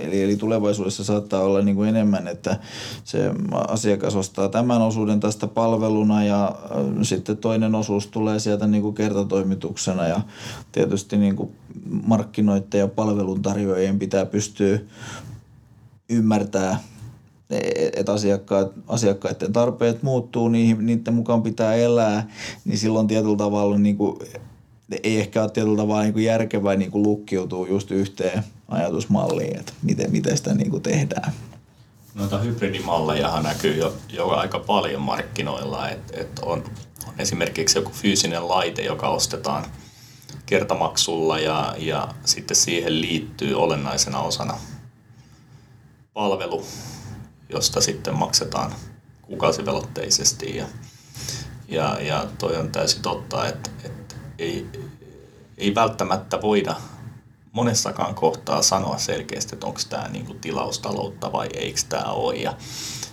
Eli, 0.00 0.22
eli 0.22 0.36
tulevaisuudessa 0.36 1.04
saattaa 1.04 1.40
olla 1.40 1.62
niin 1.62 1.76
kuin 1.76 1.88
enemmän, 1.88 2.28
että 2.28 2.56
se 3.04 3.30
asiakas 3.68 4.16
ostaa 4.16 4.48
tämän 4.48 4.82
osuuden 4.82 5.20
tästä 5.20 5.46
palveluna 5.46 6.24
ja 6.24 6.54
sitten 7.02 7.36
toinen 7.36 7.74
osuus 7.74 8.06
tulee 8.06 8.38
sieltä 8.38 8.66
niin 8.66 8.82
kuin 8.82 8.94
kertatoimituksena 8.94 10.06
ja 10.06 10.20
tietysti 10.72 11.16
niin 11.16 11.36
kuin 11.36 11.50
markkinoiden 12.06 12.78
ja 12.80 12.88
palveluntarjoajien 12.88 13.98
pitää 13.98 14.26
pystyä 14.26 14.78
ymmärtää 16.08 16.80
että 17.50 18.12
asiakkaat, 18.12 18.72
asiakkaiden 18.88 19.52
tarpeet 19.52 20.02
muuttuu, 20.02 20.48
niihin, 20.48 20.86
niiden 20.86 21.14
mukaan 21.14 21.42
pitää 21.42 21.74
elää, 21.74 22.30
niin 22.64 22.78
silloin 22.78 23.06
tietyllä 23.06 23.36
tavalla 23.36 23.78
niin 23.78 23.96
kuin, 23.96 24.18
ei 25.02 25.20
ehkä 25.20 25.42
ole 25.42 25.50
tietyllä 25.50 25.76
tavalla 25.76 26.02
niin 26.02 26.12
kuin 26.12 26.24
järkevää 26.24 26.76
niin 26.76 26.90
kuin 26.90 27.02
lukkiutuu 27.02 27.66
just 27.66 27.90
yhteen 27.90 28.44
ajatusmalliin, 28.68 29.58
että 29.60 29.72
miten, 29.82 30.10
miten 30.10 30.36
sitä 30.36 30.54
niin 30.54 30.70
kuin 30.70 30.82
tehdään. 30.82 31.32
Noita 32.14 32.38
hybridimalleja 32.38 33.40
näkyy 33.42 33.76
jo, 33.76 33.94
jo 34.12 34.28
aika 34.28 34.58
paljon 34.58 35.02
markkinoilla, 35.02 35.88
että 35.88 36.20
et 36.20 36.38
on, 36.38 36.64
on 37.08 37.14
esimerkiksi 37.18 37.78
joku 37.78 37.90
fyysinen 37.90 38.48
laite, 38.48 38.82
joka 38.82 39.08
ostetaan 39.08 39.64
kertamaksulla 40.46 41.38
ja, 41.38 41.74
ja 41.78 42.08
sitten 42.24 42.56
siihen 42.56 43.00
liittyy 43.00 43.54
olennaisena 43.54 44.20
osana 44.20 44.58
palvelu, 46.12 46.64
josta 47.48 47.80
sitten 47.80 48.14
maksetaan 48.14 48.74
kuukausivelotteisesti. 49.22 50.56
Ja, 50.56 50.66
ja, 51.68 52.00
ja 52.00 52.26
toi 52.38 52.56
on 52.56 52.70
täysin 52.70 53.02
totta, 53.02 53.48
että, 53.48 53.70
että 53.84 54.14
ei, 54.38 54.66
ei 55.58 55.74
välttämättä 55.74 56.42
voida 56.42 56.74
monessakaan 57.52 58.14
kohtaa 58.14 58.62
sanoa 58.62 58.98
selkeästi, 58.98 59.54
että 59.54 59.66
onko 59.66 59.80
tämä 59.88 60.08
niinku 60.08 60.34
tilaustaloutta 60.34 61.32
vai 61.32 61.48
eikö 61.54 61.80
tämä 61.88 62.04
ole. 62.04 62.34
Ja 62.34 62.54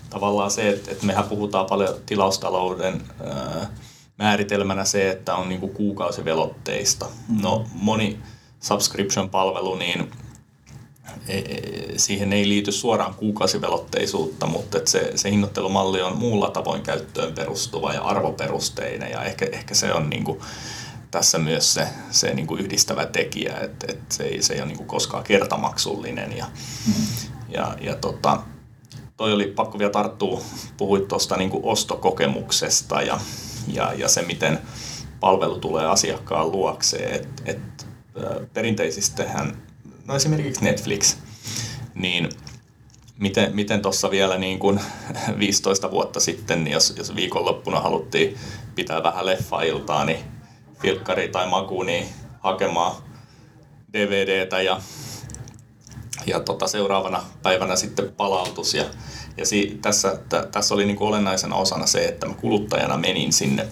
tavallaan 0.10 0.52
se, 0.52 0.70
että, 0.70 0.92
että 0.92 1.06
mehän 1.06 1.30
puhutaan 1.30 1.66
paljon 1.66 1.96
tilaustalouden 2.06 3.02
ää, 3.26 3.70
määritelmänä 4.18 4.86
se, 4.86 5.10
että 5.10 5.36
on 5.36 5.50
niinku 5.50 5.68
kuukausivelotteista. 5.68 7.06
No 7.42 7.66
moni 7.74 8.20
subscription-palvelu, 8.60 9.76
niin 9.76 10.12
siihen 11.98 12.34
ei 12.34 12.50
liity 12.50 12.72
suoraan 12.72 13.16
kuukausivelotteisuutta, 13.16 14.48
mutta 14.48 14.78
että 14.78 14.92
se, 14.92 15.12
se 15.16 15.32
hinnoittelumalli 15.32 16.02
on 16.02 16.18
muulla 16.18 16.50
tavoin 16.50 16.82
käyttöön 16.82 17.34
perustuva 17.34 17.94
ja 17.94 18.02
arvoperusteinen 18.02 19.12
ja 19.12 19.24
ehkä, 19.24 19.48
ehkä 19.52 19.76
se 19.76 19.94
on 19.94 20.10
niin 20.10 20.24
kuin 20.24 20.40
tässä 21.12 21.40
myös 21.40 21.74
se, 21.74 21.88
se 22.12 22.34
niin 22.34 22.48
kuin 22.48 22.62
yhdistävä 22.62 23.06
tekijä, 23.06 23.58
että, 23.62 23.88
että 23.90 24.16
se, 24.16 24.24
ei, 24.24 24.42
se 24.42 24.54
ei 24.54 24.60
ole 24.60 24.68
niin 24.68 24.78
kuin 24.78 24.88
koskaan 24.88 25.24
kertamaksullinen 25.24 26.38
ja, 26.38 26.46
mm. 26.88 26.94
ja, 27.50 27.76
ja 27.82 27.96
tota, 27.96 28.44
toi 29.18 29.34
oli 29.34 29.48
pakko 29.48 29.80
vielä 29.80 29.92
tarttua, 29.92 30.42
puhuit 30.78 31.08
tuosta 31.08 31.38
niin 31.38 31.52
ostokokemuksesta 31.64 33.02
ja, 33.02 33.20
ja, 33.68 33.94
ja 33.94 34.08
se, 34.08 34.22
miten 34.22 34.60
palvelu 35.20 35.60
tulee 35.60 35.86
asiakkaan 35.86 36.52
luokseen, 36.52 37.14
että 37.14 37.44
et, 37.46 37.88
perinteisestihän 38.54 39.73
no 40.08 40.16
esimerkiksi 40.16 40.64
Netflix, 40.64 41.18
niin 41.96 42.30
miten, 43.18 43.56
miten 43.56 43.82
tuossa 43.82 44.12
vielä 44.12 44.38
niin 44.38 44.60
kuin 44.60 44.80
15 45.40 45.92
vuotta 45.96 46.20
sitten, 46.20 46.64
niin 46.64 46.72
jos, 46.72 46.94
jos 46.98 47.16
viikonloppuna 47.16 47.80
haluttiin 47.80 48.38
pitää 48.76 49.04
vähän 49.04 49.26
leffailtaa, 49.26 50.06
niin 50.06 50.20
filkkari 50.82 51.28
tai 51.28 51.50
maku, 51.50 51.84
niin 51.84 52.06
hakemaan 52.40 52.96
DVDtä 53.94 54.62
ja, 54.62 54.82
ja 56.26 56.40
tota, 56.40 56.68
seuraavana 56.68 57.24
päivänä 57.44 57.76
sitten 57.76 58.14
palautus. 58.18 58.74
Ja, 58.74 58.86
ja 59.38 59.46
si, 59.46 59.80
tässä, 59.82 60.20
t- 60.30 60.52
tässä 60.52 60.74
oli 60.74 60.86
niin 60.86 60.98
kuin 60.98 61.08
olennaisena 61.08 61.56
osana 61.56 61.86
se, 61.86 62.06
että 62.06 62.28
mä 62.28 62.34
kuluttajana 62.34 62.98
menin 62.98 63.34
sinne 63.34 63.68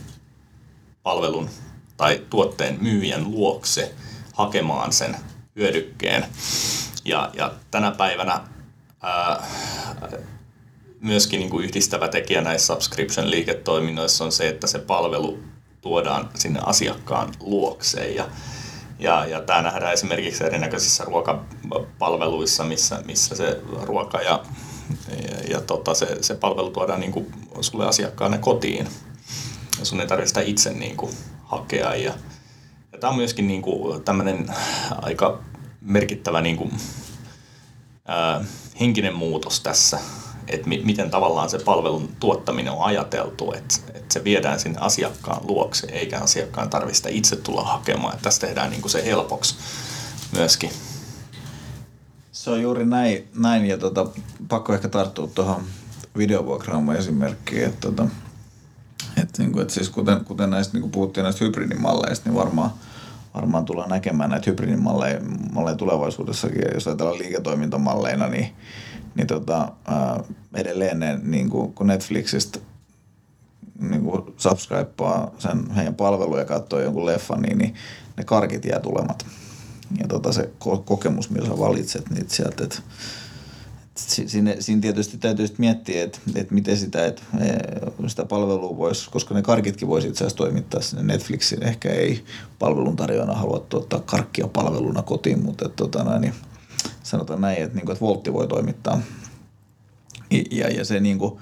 palvelun 1.03 1.49
tai 1.97 2.21
tuotteen 2.29 2.77
myyjän 2.81 3.31
luokse 3.31 3.93
hakemaan 4.33 4.93
sen 4.93 5.15
hyödykkeen. 5.55 6.25
Ja, 7.05 7.29
ja 7.33 7.51
tänä 7.71 7.91
päivänä 7.91 8.41
ää, 9.01 9.47
myöskin 11.01 11.39
niin 11.39 11.49
kuin 11.49 11.65
yhdistävä 11.65 12.07
tekijä 12.07 12.41
näissä 12.41 12.73
subscription-liiketoiminnoissa 12.73 14.23
on 14.23 14.31
se, 14.31 14.47
että 14.47 14.67
se 14.67 14.79
palvelu 14.79 15.39
tuodaan 15.81 16.29
sinne 16.35 16.59
asiakkaan 16.63 17.33
luokseen. 17.39 18.15
Ja, 18.15 18.27
ja, 18.99 19.25
ja 19.25 19.41
tämä 19.41 19.61
nähdään 19.61 19.93
esimerkiksi 19.93 20.43
erinäköisissä 20.43 21.03
ruokapalveluissa, 21.03 22.63
missä, 22.63 23.01
missä 23.05 23.35
se 23.35 23.59
ruoka 23.81 24.21
ja, 24.21 24.43
ja, 25.09 25.37
ja 25.49 25.61
tota, 25.61 25.93
se, 25.93 26.17
se 26.21 26.35
palvelu 26.35 26.69
tuodaan 26.69 26.99
niin 26.99 27.11
kuin 27.11 27.33
sulle 27.61 27.87
asiakkaana 27.87 28.37
kotiin. 28.37 28.87
Ja 29.79 29.85
sun 29.85 30.01
ei 30.01 30.07
tarvitse 30.07 30.27
sitä 30.27 30.41
itse 30.41 30.73
niin 30.73 30.97
kuin 30.97 31.11
hakea. 31.43 31.95
Ja 31.95 32.13
tämä 33.01 33.11
on 33.11 33.17
myöskin 33.17 33.47
niin 33.47 33.61
kuin 33.61 34.03
tämmöinen 34.03 34.45
aika 35.01 35.39
merkittävä 35.81 36.41
niin 36.41 36.57
kuin, 36.57 36.71
ää, 38.07 38.45
henkinen 38.79 39.15
muutos 39.15 39.59
tässä, 39.59 39.99
että 40.47 40.67
mi- 40.67 40.81
miten 40.85 41.09
tavallaan 41.11 41.49
se 41.49 41.59
palvelun 41.59 42.09
tuottaminen 42.19 42.73
on 42.73 42.83
ajateltu, 42.83 43.53
että, 43.53 43.75
että 43.93 44.13
se 44.13 44.23
viedään 44.23 44.59
sinne 44.59 44.79
asiakkaan 44.81 45.47
luokse, 45.47 45.87
eikä 45.91 46.19
asiakkaan 46.19 46.69
tarvitse 46.69 47.09
itse 47.11 47.35
tulla 47.35 47.63
hakemaan. 47.63 48.13
Että 48.13 48.23
tässä 48.23 48.47
tehdään 48.47 48.69
niin 48.69 48.81
kuin 48.81 48.91
se 48.91 49.05
helpoksi 49.05 49.55
myöskin. 50.31 50.69
Se 52.31 52.49
on 52.49 52.61
juuri 52.61 52.85
näin, 52.85 53.27
näin 53.35 53.65
ja 53.65 53.77
tota, 53.77 54.07
pakko 54.47 54.73
ehkä 54.73 54.89
tarttua 54.89 55.27
tuohon 55.27 55.63
videovuokraamaan 56.17 56.97
esimerkkiin, 56.97 57.65
että 57.65 57.81
tota, 57.81 58.07
et, 59.21 59.37
niin 59.37 59.51
kuin, 59.51 59.61
että 59.61 59.73
siis 59.73 59.89
kuten, 59.89 60.25
kuten 60.25 60.49
näistä 60.49 60.73
niin 60.73 60.81
kuin 60.81 60.91
puhuttiin 60.91 61.23
näistä 61.23 61.45
hybridimalleista, 61.45 62.29
niin 62.29 62.37
varmaan– 62.37 62.71
varmaan 63.35 63.65
tullaan 63.65 63.89
näkemään 63.89 64.29
näitä 64.29 64.49
hybridimalleja 64.49 65.19
malleja 65.51 65.75
tulevaisuudessakin. 65.75 66.61
Ja 66.61 66.73
jos 66.73 66.87
ajatellaan 66.87 67.17
liiketoimintamalleina, 67.17 68.27
niin, 68.27 68.55
niin 69.15 69.27
tota, 69.27 69.71
ää, 69.85 70.23
edelleen 70.53 70.99
ne, 70.99 71.19
niin 71.23 71.49
kuin, 71.49 71.73
kun 71.73 71.87
Netflixistä 71.87 72.59
niin 73.79 74.03
kuin 74.03 74.21
subscribea 74.37 75.27
sen 75.37 75.71
heidän 75.71 75.95
palveluja 75.95 76.41
ja 76.41 76.45
katsoo 76.45 76.79
jonkun 76.79 77.05
leffan, 77.05 77.41
niin, 77.41 77.57
niin 77.57 77.75
ne 78.17 78.23
karkit 78.23 78.65
jää 78.65 78.79
tulemat. 78.79 79.25
Ja 79.99 80.07
tota, 80.07 80.31
se 80.31 80.49
ko- 80.63 80.83
kokemus, 80.85 81.29
millä 81.29 81.47
sä 81.47 81.59
valitset 81.59 82.09
niitä 82.09 82.33
sieltä, 82.33 82.63
että 82.63 82.79
Siinä, 84.07 84.55
siinä 84.59 84.81
tietysti 84.81 85.17
täytyy 85.17 85.47
miettiä, 85.57 86.03
että, 86.03 86.19
että 86.35 86.53
miten 86.53 86.77
sitä, 86.77 87.05
että 87.05 87.21
sitä 88.07 88.25
palvelua 88.25 88.77
voisi, 88.77 89.09
koska 89.09 89.33
ne 89.33 89.41
karkitkin 89.41 89.87
voisi 89.87 90.07
itse 90.07 90.23
asiassa 90.23 90.37
toimittaa 90.37 90.81
sinne 90.81 91.03
Netflixiin. 91.03 91.63
Ehkä 91.63 91.89
ei 91.89 92.23
palveluntarjoajana 92.59 93.33
halua 93.33 93.65
tuottaa 93.69 93.99
karkkia 93.99 94.47
palveluna 94.47 95.01
kotiin, 95.01 95.43
mutta 95.43 95.65
että, 95.65 95.75
tota, 95.75 96.19
niin 96.19 96.33
sanotaan 97.03 97.41
näin, 97.41 97.63
että, 97.63 97.75
niin 97.75 97.85
kuin, 97.85 97.93
että 97.93 98.05
Voltti 98.05 98.33
voi 98.33 98.47
toimittaa. 98.47 99.01
Ja, 100.51 100.69
ja 100.69 100.85
se, 100.85 100.99
niin 100.99 101.19
kuin, 101.19 101.39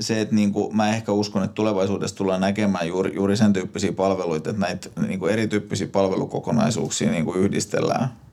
se, 0.00 0.20
että 0.20 0.34
niin 0.34 0.52
kuin, 0.52 0.76
mä 0.76 0.94
ehkä 0.94 1.12
uskon, 1.12 1.44
että 1.44 1.54
tulevaisuudessa 1.54 2.16
tullaan 2.16 2.40
näkemään 2.40 2.88
juuri, 2.88 3.14
juuri 3.14 3.36
sen 3.36 3.52
tyyppisiä 3.52 3.92
palveluita, 3.92 4.50
että 4.50 4.62
näitä 4.62 4.88
niin 5.06 5.20
kuin 5.20 5.32
erityyppisiä 5.32 5.88
palvelukokonaisuuksia 5.88 7.10
niin 7.10 7.24
kuin 7.24 7.40
yhdistellään– 7.40 8.08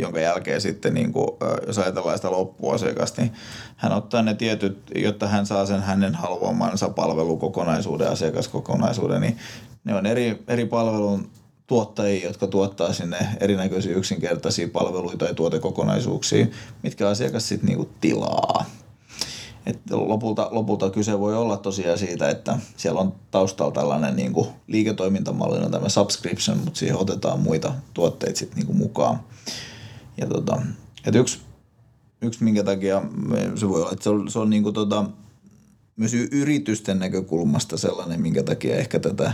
jonka 0.00 0.20
jälkeen 0.20 0.60
sitten, 0.60 0.94
niin 0.94 1.12
kuin, 1.12 1.28
jos 1.66 1.78
ajatellaan 1.78 2.18
sitä 2.18 2.30
loppuasiakasta, 2.30 3.22
niin 3.22 3.32
hän 3.76 3.92
ottaa 3.92 4.22
ne 4.22 4.34
tietyt, 4.34 4.78
jotta 4.94 5.26
hän 5.26 5.46
saa 5.46 5.66
sen 5.66 5.82
hänen 5.82 6.14
haluamansa 6.14 6.88
palvelukokonaisuuden, 6.88 8.10
asiakaskokonaisuuden, 8.10 9.20
niin 9.20 9.38
ne 9.84 9.94
on 9.94 10.06
eri, 10.06 10.42
eri 10.48 10.66
palvelun 10.66 11.30
tuottajia, 11.66 12.26
jotka 12.26 12.46
tuottaa 12.46 12.92
sinne 12.92 13.18
erinäköisiä 13.40 13.96
yksinkertaisia 13.96 14.68
palveluita 14.72 15.24
ja 15.24 15.34
tuotekokonaisuuksia, 15.34 16.46
mitkä 16.82 17.08
asiakas 17.08 17.48
sitten 17.48 17.68
niinku 17.68 17.88
tilaa. 18.00 18.64
Et 19.66 19.80
lopulta, 19.90 20.48
lopulta 20.50 20.90
kyse 20.90 21.18
voi 21.18 21.36
olla 21.36 21.56
tosiaan 21.56 21.98
siitä, 21.98 22.30
että 22.30 22.58
siellä 22.76 23.00
on 23.00 23.14
taustalla 23.30 23.72
tällainen 23.72 24.16
niin 24.16 24.32
kuin 24.32 24.48
liiketoimintamalli, 24.66 25.58
on 25.58 25.70
tämä 25.70 25.88
subscription, 25.88 26.58
mutta 26.58 26.78
siihen 26.78 26.96
otetaan 26.96 27.40
muita 27.40 27.74
tuotteita 27.94 28.38
sitten 28.38 28.66
niin 28.66 28.76
mukaan. 28.76 29.20
Ja 30.16 30.26
tota, 30.26 30.62
et 31.06 31.14
yksi, 31.14 31.38
yksi, 32.22 32.44
minkä 32.44 32.64
takia 32.64 33.02
se 33.54 33.68
voi 33.68 33.80
olla, 33.80 33.92
että 33.92 34.04
se 34.04 34.10
on, 34.10 34.30
se 34.30 34.38
on 34.38 34.50
niin 34.50 34.62
kuin 34.62 34.74
tota, 34.74 35.04
myös 35.96 36.14
yritysten 36.14 36.98
näkökulmasta 36.98 37.76
sellainen, 37.76 38.20
minkä 38.20 38.42
takia 38.42 38.76
ehkä 38.76 38.98
tätä, 39.00 39.32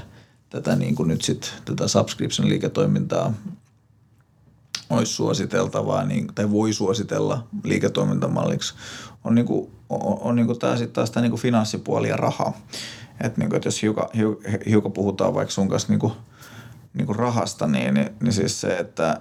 tätä 0.50 0.76
niin 0.76 0.94
kuin 0.94 1.08
nyt 1.08 1.23
sit, 1.23 1.52
tätä 1.64 1.85
subscription-liiketoimintaa 1.88 3.35
olisi 4.90 5.12
suositeltavaa 5.12 6.04
niin, 6.04 6.26
tai 6.35 6.50
voi 6.50 6.73
suositella 6.73 7.47
liiketoimintamalliksi, 7.64 8.75
on, 9.25 9.35
niin 9.35 9.47
kuin, 9.47 9.71
on, 9.88 10.18
on 10.21 10.37
niin 10.37 10.47
kuin 10.47 10.59
tämä 10.59 10.76
sitten 10.76 10.95
taas 10.95 11.11
tämä 11.11 11.23
niin 11.23 11.30
kuin 11.30 11.40
finanssipuoli 11.40 12.09
ja 12.09 12.16
raha. 12.16 12.52
Että 13.21 13.40
niin 13.40 13.49
kuin, 13.49 13.57
että 13.57 13.66
jos 13.66 13.83
hiukan, 13.83 14.09
hiukan 14.68 14.92
puhutaan 14.92 15.35
vaikka 15.35 15.52
sun 15.52 15.68
kanssa 15.68 15.88
niin 15.88 16.00
kuin, 16.00 16.12
niin 16.95 17.07
kuin 17.07 17.16
rahasta, 17.16 17.66
niin, 17.66 17.95
niin, 17.95 18.11
niin 18.21 18.33
siis 18.33 18.61
se, 18.61 18.76
että 18.76 19.21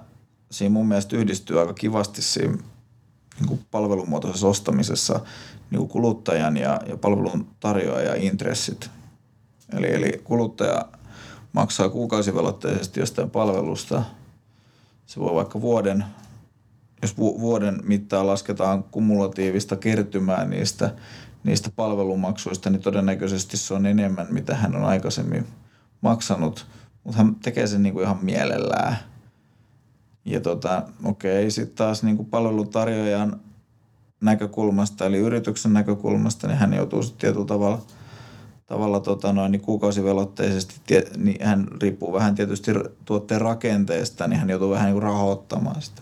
siinä 0.51 0.73
mun 0.73 0.87
mielestä 0.87 1.15
yhdistyy 1.15 1.59
aika 1.59 1.73
kivasti 1.73 2.21
siinä 2.21 2.57
niin 3.39 3.47
kuin 3.47 3.65
palvelumuotoisessa 3.71 4.47
ostamisessa 4.47 5.19
niin 5.71 5.79
kuin 5.79 5.89
kuluttajan 5.89 6.57
ja, 6.57 6.79
ja 6.87 6.97
palvelun 6.97 7.47
tarjoajan 7.59 8.17
intressit. 8.17 8.89
Eli, 9.73 9.93
eli 9.93 10.21
kuluttaja 10.23 10.85
maksaa 11.53 11.89
kuukausivelotteisesti 11.89 12.99
jostain 12.99 13.29
palvelusta. 13.29 14.03
Se 15.07 15.19
voi 15.19 15.33
vaikka 15.33 15.61
vuoden, 15.61 16.05
jos 17.01 17.17
vu, 17.17 17.39
vuoden 17.41 17.79
mittaan 17.83 18.27
lasketaan 18.27 18.83
kumulatiivista 18.83 19.75
kertymää 19.75 20.45
niistä, 20.45 20.95
niistä 21.43 21.69
palvelumaksuista, 21.75 22.69
niin 22.69 22.81
todennäköisesti 22.81 23.57
se 23.57 23.73
on 23.73 23.85
enemmän, 23.85 24.27
mitä 24.29 24.55
hän 24.55 24.75
on 24.75 24.83
aikaisemmin 24.83 25.47
maksanut. 26.01 26.67
Mutta 27.03 27.17
hän 27.17 27.35
tekee 27.35 27.67
sen 27.67 27.83
niinku 27.83 28.01
ihan 28.01 28.19
mielellään. 28.21 28.97
Ja 30.25 30.41
tota, 30.41 30.83
okei, 31.03 31.51
sitten 31.51 31.75
taas 31.75 32.03
niinku 32.03 32.23
palveluntarjoajan 32.23 33.39
näkökulmasta, 34.21 35.05
eli 35.05 35.17
yrityksen 35.17 35.73
näkökulmasta, 35.73 36.47
niin 36.47 36.57
hän 36.57 36.73
joutuu 36.73 37.03
sitten 37.03 37.21
tietyllä 37.21 37.45
tavalla, 37.45 37.81
tavalla 38.67 38.99
tota 38.99 39.33
noin, 39.33 39.51
niin 39.51 39.61
kuukausivelotteisesti, 39.61 40.75
niin 41.17 41.45
hän 41.45 41.67
riippuu 41.81 42.13
vähän 42.13 42.35
tietysti 42.35 42.71
tuotteen 43.05 43.41
rakenteesta, 43.41 44.27
niin 44.27 44.39
hän 44.39 44.49
joutuu 44.49 44.69
vähän 44.69 44.93
niin 44.93 45.03
rahoittamaan 45.03 45.81
sitä. 45.81 46.01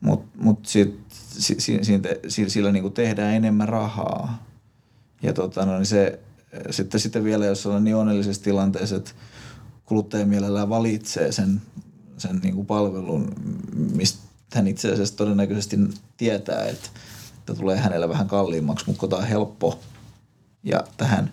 Mutta 0.00 0.38
mut 0.38 0.66
sit, 0.66 1.00
si, 1.38 1.56
si, 1.58 1.80
si, 2.28 2.50
sillä 2.50 2.72
niin 2.72 2.92
tehdään 2.92 3.34
enemmän 3.34 3.68
rahaa. 3.68 4.46
Ja 5.22 5.32
tota, 5.32 5.66
no, 5.66 5.76
niin 5.76 5.86
se, 5.86 6.20
sitten, 6.70 7.00
sitten 7.00 7.24
vielä, 7.24 7.46
jos 7.46 7.66
on 7.66 7.84
niin 7.84 7.96
onnellisessa 7.96 8.42
tilanteessa, 8.42 8.96
että 8.96 9.10
kuluttaja 9.84 10.26
mielellään 10.26 10.68
valitsee 10.68 11.32
sen, 11.32 11.62
sen 12.18 12.40
niin 12.42 12.54
kuin 12.54 12.66
palvelun, 12.66 13.34
mistä 13.94 14.18
hän 14.54 14.66
itse 14.66 14.92
asiassa 14.92 15.16
todennäköisesti 15.16 15.76
tietää, 16.16 16.64
että 16.64 16.88
että 17.42 17.54
tulee 17.54 17.78
hänelle 17.78 18.08
vähän 18.08 18.28
kalliimmaksi, 18.28 18.84
mutta 18.86 19.08
tämä 19.08 19.22
on 19.22 19.28
helppo 19.28 19.80
ja 20.62 20.84
tähän 20.96 21.32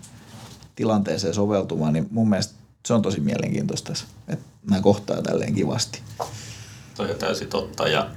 tilanteeseen 0.79 1.33
soveltumaan, 1.33 1.93
niin 1.93 2.07
mun 2.11 2.29
mielestä 2.29 2.53
se 2.85 2.93
on 2.93 3.01
tosi 3.01 3.19
mielenkiintoista, 3.19 3.93
että 4.27 4.45
nämä 4.69 4.81
kohtaa 4.81 5.21
tälleen 5.21 5.55
kivasti. 5.55 6.01
Toi 6.95 7.11
on 7.11 7.17
täysin 7.17 7.47
totta 7.47 7.87
ja, 7.87 8.09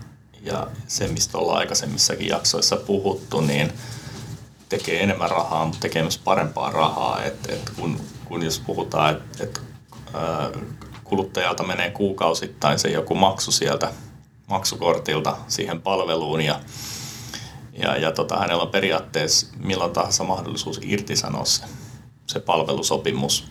ja 0.42 0.66
se, 0.86 1.08
mistä 1.08 1.38
ollaan 1.38 1.58
aikaisemmissakin 1.58 2.28
jaksoissa 2.28 2.76
puhuttu, 2.76 3.40
niin 3.40 3.72
tekee 4.68 5.02
enemmän 5.02 5.30
rahaa, 5.30 5.64
mutta 5.64 5.80
tekee 5.80 6.02
myös 6.02 6.18
parempaa 6.18 6.70
rahaa. 6.70 7.24
Et, 7.24 7.50
et 7.50 7.70
kun, 7.76 8.00
kun 8.24 8.42
jos 8.42 8.62
puhutaan, 8.66 9.14
että 9.14 9.44
et, 9.44 9.60
kuluttajalta 11.04 11.62
menee 11.62 11.90
kuukausittain 11.90 12.78
se 12.78 12.88
joku 12.88 13.14
maksu 13.14 13.52
sieltä 13.52 13.92
maksukortilta 14.46 15.36
siihen 15.48 15.82
palveluun 15.82 16.40
ja 16.40 16.60
ja, 17.72 17.96
ja 17.96 18.12
tota, 18.12 18.38
hänellä 18.38 18.62
on 18.62 18.68
periaatteessa 18.68 19.46
milloin 19.58 19.92
tahansa 19.92 20.24
mahdollisuus 20.24 20.80
irtisanoa 20.82 21.44
se, 21.44 21.64
se 22.32 22.40
palvelusopimus. 22.40 23.44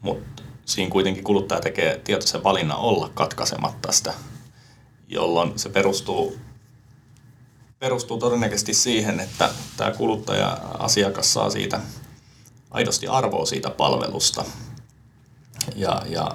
Mutta 0.00 0.42
siinä 0.64 0.90
kuitenkin 0.90 1.24
kuluttaja 1.24 1.60
tekee 1.60 2.00
tietoisen 2.04 2.44
valinnan 2.44 2.78
olla 2.78 3.10
katkaisematta 3.14 3.92
sitä, 3.92 4.14
jolloin 5.08 5.58
se 5.58 5.68
perustuu, 5.68 6.36
perustuu 7.78 8.18
todennäköisesti 8.18 8.74
siihen, 8.74 9.20
että 9.20 9.50
tämä 9.76 9.90
kuluttaja-asiakas 9.90 11.32
saa 11.32 11.50
siitä 11.50 11.80
aidosti 12.70 13.08
arvoa 13.08 13.46
siitä 13.46 13.70
palvelusta 13.70 14.44
ja, 15.76 16.02
ja 16.08 16.30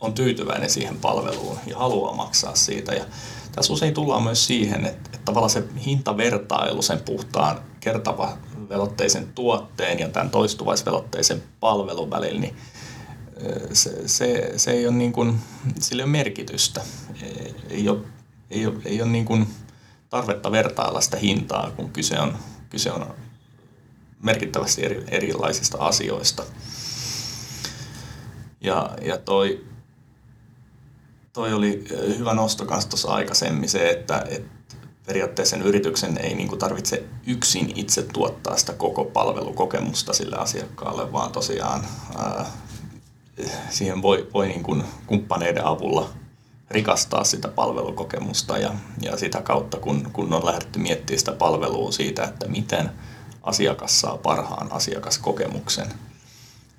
on 0.00 0.14
tyytyväinen 0.14 0.70
siihen 0.70 0.96
palveluun 0.96 1.58
ja 1.66 1.78
haluaa 1.78 2.14
maksaa 2.14 2.54
siitä. 2.54 2.92
Ja 2.92 3.04
tässä 3.52 3.72
usein 3.72 3.94
tullaan 3.94 4.22
myös 4.22 4.46
siihen, 4.46 4.86
että, 4.86 5.10
että 5.14 5.18
tavallaan 5.24 5.50
se 5.50 5.64
hintavertailu 5.84 6.82
sen 6.82 7.00
puhtaan 7.00 7.60
kertavelotteisen 7.80 9.28
tuotteen 9.34 9.98
ja 9.98 10.08
tämän 10.08 10.30
toistuvaisvelotteisen 10.30 11.42
palvelun 11.60 12.10
välillä, 12.10 12.40
niin 12.40 12.56
se, 13.72 14.08
se, 14.08 14.52
se 14.56 14.70
ei 14.70 14.86
ole 14.86 14.96
niin 14.96 15.12
kuin, 15.12 15.38
sillä 15.78 16.00
ei 16.00 16.04
ole 16.04 16.10
merkitystä. 16.10 16.80
Ei 17.70 17.88
ole, 17.88 17.98
ei 18.50 18.66
ole, 18.66 18.74
ei 18.84 19.02
ole 19.02 19.10
niin 19.10 19.24
kuin 19.24 19.46
tarvetta 20.10 20.52
vertailla 20.52 21.00
sitä 21.00 21.16
hintaa, 21.16 21.70
kun 21.70 21.90
kyse 21.90 22.20
on, 22.20 22.36
kyse 22.70 22.92
on 22.92 23.14
merkittävästi 24.22 24.84
eri, 24.84 25.04
erilaisista 25.08 25.78
asioista. 25.78 26.42
Ja, 28.60 28.90
ja 29.02 29.18
toi 29.18 29.64
toi 31.40 31.52
oli 31.52 31.84
hyvä 32.18 32.34
nosto 32.34 32.64
kanssa 32.64 32.90
tuossa 32.90 33.08
aikaisemmin 33.08 33.68
se, 33.68 33.90
että, 33.90 34.24
että 34.28 34.76
periaatteessa 35.06 35.56
sen 35.56 35.66
yrityksen 35.66 36.18
ei 36.18 36.34
niin 36.34 36.48
kuin 36.48 36.58
tarvitse 36.58 37.04
yksin 37.26 37.72
itse 37.74 38.02
tuottaa 38.02 38.56
sitä 38.56 38.72
koko 38.72 39.04
palvelukokemusta 39.04 40.12
sille 40.12 40.36
asiakkaalle, 40.36 41.12
vaan 41.12 41.32
tosiaan 41.32 41.86
ää, 42.18 42.46
siihen 43.70 44.02
voi, 44.02 44.28
voi 44.34 44.48
niin 44.48 44.62
kuin 44.62 44.84
kumppaneiden 45.06 45.64
avulla 45.64 46.10
rikastaa 46.70 47.24
sitä 47.24 47.48
palvelukokemusta 47.48 48.58
ja, 48.58 48.74
ja 49.00 49.16
sitä 49.16 49.42
kautta, 49.42 49.76
kun, 49.76 50.10
kun 50.12 50.32
on 50.32 50.46
lähdetty 50.46 50.78
miettimään 50.78 51.18
sitä 51.18 51.32
palvelua 51.32 51.92
siitä, 51.92 52.24
että 52.24 52.48
miten 52.48 52.90
asiakas 53.42 54.00
saa 54.00 54.16
parhaan 54.18 54.72
asiakaskokemuksen, 54.72 55.86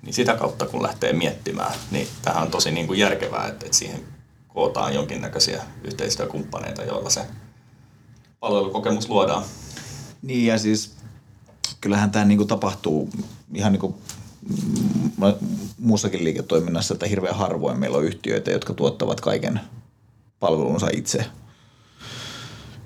niin 0.02 0.14
sitä 0.14 0.34
kautta 0.34 0.66
kun 0.66 0.82
lähtee 0.82 1.12
miettimään, 1.12 1.72
niin 1.90 2.08
tähän 2.22 2.42
on 2.42 2.50
tosi 2.50 2.70
niin 2.70 2.86
kuin 2.86 2.98
järkevää, 2.98 3.46
että, 3.46 3.66
että 3.66 3.78
siihen 3.78 4.21
kootaan 4.54 4.94
jonkinnäköisiä 4.94 5.62
yhteistyökumppaneita, 5.84 6.82
joilla 6.82 7.10
se 7.10 7.26
palvelukokemus 8.40 9.08
luodaan. 9.08 9.44
Niin 10.22 10.46
ja 10.46 10.58
siis 10.58 10.94
kyllähän 11.80 12.10
tämä 12.10 12.24
niinku 12.24 12.44
tapahtuu 12.44 13.10
ihan 13.54 13.72
niinku 13.72 13.98
muussakin 15.78 16.24
liiketoiminnassa, 16.24 16.94
että 16.94 17.06
hirveän 17.06 17.36
harvoin 17.36 17.78
meillä 17.78 17.98
on 17.98 18.04
yhtiöitä, 18.04 18.50
jotka 18.50 18.74
tuottavat 18.74 19.20
kaiken 19.20 19.60
palvelunsa 20.40 20.86
itse. 20.92 21.26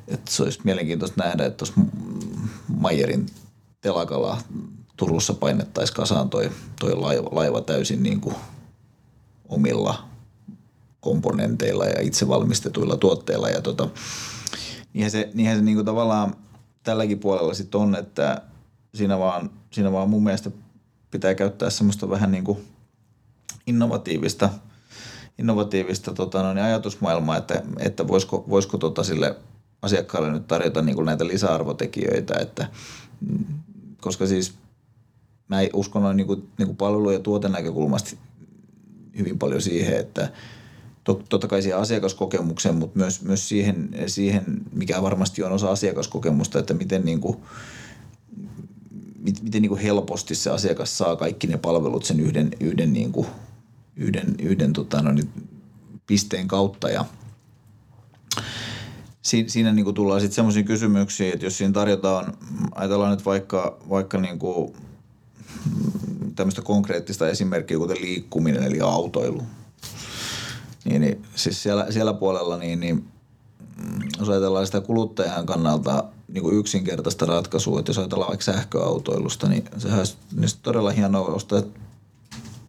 Että 0.09 0.33
se 0.33 0.43
olisi 0.43 0.61
mielenkiintoista 0.65 1.25
nähdä, 1.25 1.47
että 1.47 1.57
tuossa 1.57 1.81
Mayerin 2.69 3.27
telakalla 3.81 4.39
Turussa 4.97 5.35
painettaisiin 5.35 5.97
kasaan 5.97 6.31
toi, 6.31 6.51
toi 6.81 6.95
laiva, 6.95 7.29
laiva 7.33 7.61
täysin 7.61 8.03
niin 8.03 8.21
kuin 8.21 8.37
omilla 9.49 10.06
komponenteilla 11.01 11.85
ja 11.87 12.01
itse 12.01 12.29
valmistetuilla 12.29 12.97
tuotteilla. 12.97 13.49
Ja 13.49 13.61
tota, 13.61 13.89
niinhän 14.93 15.11
se, 15.11 15.31
niinhän 15.35 15.57
se 15.57 15.65
niin 15.65 15.75
kuin 15.75 15.87
tavallaan 15.87 16.35
tälläkin 16.83 17.19
puolella 17.19 17.55
sitten 17.55 17.81
on, 17.81 17.95
että 17.95 18.43
siinä 18.95 19.19
vaan, 19.19 19.51
siinä 19.71 19.93
vaan 19.93 20.11
mun 20.11 20.25
mielestä 20.25 20.51
pitää 21.11 21.35
käyttää 21.35 21.71
semmoista 21.71 22.11
vähän 22.11 22.33
niin 22.33 22.45
kuin 22.45 22.59
innovatiivista, 23.67 24.51
innovatiivista 25.39 26.13
tota, 26.13 26.43
no, 26.43 26.55
niin 26.55 26.65
ajatusmaailmaa, 26.65 27.37
että, 27.37 27.63
että 27.79 28.09
voisiko, 28.09 28.45
voisiko 28.49 28.79
tota 28.79 29.05
sille 29.05 29.37
asiakkaalle 29.83 30.31
nyt 30.31 30.47
tarjota 30.47 30.83
niin 30.83 30.97
kuin 30.97 31.07
näitä 31.07 31.27
lisäarvotekijöitä, 31.27 32.35
että, 32.41 32.69
koska 34.01 34.27
siis 34.27 34.55
mä 35.49 35.57
uskon 35.73 36.03
noin 36.03 36.17
niin 36.17 36.27
kuin, 36.27 36.49
niin 36.59 36.67
kuin 36.67 36.77
palvelu- 36.77 37.11
ja 37.11 37.19
tuotenäkökulmasta 37.19 38.17
hyvin 39.19 39.39
paljon 39.39 39.63
siihen, 39.63 40.01
että 40.01 40.33
totta 41.15 41.49
kai 41.49 41.63
siihen 41.63 41.79
asiakaskokemukseen, 41.79 42.75
mutta 42.75 42.99
myös, 42.99 43.23
myös 43.23 43.49
siihen, 43.49 43.89
siihen, 44.07 44.45
mikä 44.73 45.03
varmasti 45.03 45.43
on 45.43 45.53
osa 45.53 45.71
asiakaskokemusta, 45.71 46.59
että 46.59 46.75
miten, 46.75 47.05
niin 47.05 47.21
kuin, 47.21 47.37
miten 49.43 49.63
niin 49.63 49.69
kuin 49.69 49.81
helposti 49.81 50.35
se 50.35 50.51
asiakas 50.51 50.99
saa 50.99 51.17
kaikki 51.17 51.47
ne 51.47 51.57
palvelut 51.57 52.05
sen 52.05 52.21
yhden, 52.21 52.51
yhden, 52.61 52.93
niin 52.93 53.13
kuin, 53.13 53.27
yhden, 53.97 54.35
yhden 54.39 54.73
tota, 54.73 55.03
no, 55.03 55.13
niin, 55.13 55.31
pisteen 56.07 56.49
kautta. 56.49 56.91
Ja 56.91 57.05
siinä, 59.23 59.49
siinä 59.49 59.73
niin 59.73 59.85
kuin 59.85 59.95
tullaan 59.95 60.21
sitten 60.21 60.35
semmoisiin 60.35 60.67
kysymyksiin, 60.67 61.33
että 61.33 61.47
jos 61.47 61.59
siinä 61.59 61.73
tarjotaan, 61.73 62.37
ajatellaan 62.75 63.11
nyt 63.11 63.25
vaikka, 63.25 63.79
vaikka 63.91 64.19
niin 64.19 64.39
kuin, 64.39 64.73
tämmöistä 66.37 66.63
konkreettista 66.63 67.29
esimerkkiä, 67.29 67.79
kuten 67.79 68.01
liikkuminen 68.01 68.63
eli 68.63 68.81
autoilu– 68.81 69.43
niin, 70.89 71.01
niin 71.01 71.23
siis 71.35 71.63
siellä, 71.63 71.87
siellä 71.91 72.15
puolella, 72.15 72.57
niin, 72.57 72.81
niin 72.81 72.95
mm, 73.77 74.09
jos 74.19 74.29
ajatellaan 74.29 74.67
sitä 74.67 74.81
kuluttajan 74.81 75.47
kannalta 75.47 76.05
niin 76.29 76.43
kuin 76.43 76.57
yksinkertaista 76.57 77.27
ratkaisua, 77.27 77.79
että 77.79 77.91
jos 77.91 77.99
ajatellaan 77.99 78.29
vaikka 78.29 78.45
sähköautoilusta, 78.45 79.49
niin 79.49 79.65
sehän 79.79 79.99
olisi 79.99 80.17
niin 80.33 80.51
todella 80.63 80.91
hienoa 80.91 81.27
ostaa 81.27 81.63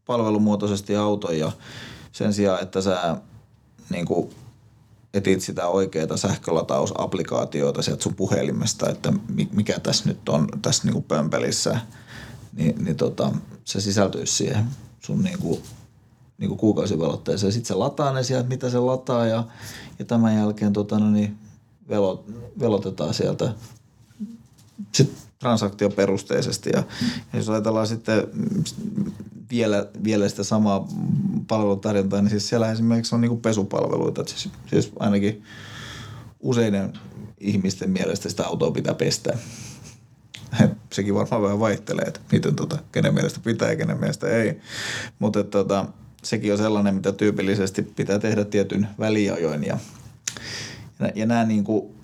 palvelumuotoisesti 0.05 0.95
auton 0.95 1.37
ja 1.37 1.51
sen 2.11 2.33
sijaan, 2.33 2.63
että 2.63 2.81
sä 2.81 3.17
niin 3.89 4.05
kuin 4.05 4.29
etit 5.13 5.41
sitä 5.41 5.67
oikeaa 5.67 6.17
sähkölatausaplikaatiota 6.17 7.81
sieltä 7.81 8.03
sun 8.03 8.15
puhelimesta, 8.15 8.89
että 8.89 9.13
mikä 9.51 9.79
tässä 9.79 10.09
nyt 10.09 10.29
on 10.29 10.47
tässä 10.61 10.83
niin 10.83 10.93
kuin 10.93 11.03
pömpelissä, 11.03 11.79
niin, 12.53 12.85
niin 12.85 12.95
tota, 12.95 13.31
se 13.65 13.81
sisältyisi 13.81 14.33
siihen 14.33 14.65
sun 14.99 15.23
niin 15.23 15.39
kuin 15.39 15.61
niin 16.37 16.47
kuin 16.47 16.57
kuukausivelotteeseen. 16.57 17.51
Sitten 17.51 17.67
se 17.67 17.73
lataa 17.73 18.13
ne 18.13 18.23
sieltä, 18.23 18.49
mitä 18.49 18.69
se 18.69 18.79
lataa 18.79 19.25
ja, 19.25 19.43
ja 19.99 20.05
tämän 20.05 20.35
jälkeen 20.35 20.73
tota, 20.73 20.99
no 20.99 21.11
niin, 21.11 21.37
velot, 21.89 22.25
velotetaan 22.59 23.13
sieltä 23.13 23.53
sitten 24.91 25.17
transaktioperusteisesti. 25.39 26.69
Ja, 26.73 26.83
ja 27.33 27.39
jos 27.39 27.49
ajatellaan 27.49 27.87
sitten 27.87 28.27
vielä, 29.49 29.87
vielä 30.03 30.29
sitä 30.29 30.43
samaa 30.43 30.87
palvelutarjontaa, 31.47 32.21
niin 32.21 32.29
siis 32.29 32.49
siellä 32.49 32.71
esimerkiksi 32.71 33.15
on 33.15 33.21
niin 33.21 33.29
kuin 33.29 33.41
pesupalveluita. 33.41 34.25
Siis, 34.25 34.49
siis 34.69 34.91
ainakin 34.99 35.43
useiden 36.39 36.93
ihmisten 37.39 37.89
mielestä 37.89 38.29
sitä 38.29 38.47
autoa 38.47 38.71
pitää 38.71 38.93
pestä. 38.93 39.37
Sekin 40.93 41.15
varmaan 41.15 41.41
vähän 41.41 41.59
vaihtelee, 41.59 42.05
että 42.05 42.19
miten 42.31 42.55
tota, 42.55 42.77
kenen 42.91 43.13
mielestä 43.13 43.39
pitää 43.43 43.69
ja 43.69 43.75
kenen 43.75 43.99
mielestä 43.99 44.27
ei. 44.27 44.59
Mutta 45.19 45.43
tota, 45.43 45.85
sekin 46.23 46.51
on 46.51 46.57
sellainen, 46.57 46.95
mitä 46.95 47.11
tyypillisesti 47.11 47.81
pitää 47.81 48.19
tehdä 48.19 48.45
tietyn 48.45 48.87
väliajoin. 48.99 49.63
Ja, 49.63 49.77
ja, 51.15 51.25
nämä 51.25 51.45
niin 51.45 51.63
kuin, 51.63 51.95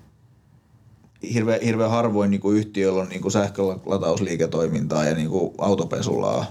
hirveän, 1.33 1.61
hirveän 1.61 1.89
harvoin 1.89 2.31
niin 2.31 2.41
kuin 2.41 2.57
yhtiöllä 2.57 3.01
on 3.01 3.09
niin 3.09 3.21
kuin 3.21 3.31
sähkölatausliiketoimintaa 3.31 5.05
ja 5.05 5.15
niin 5.15 5.29
kuin 5.29 5.53
autopesulaa 5.57 6.45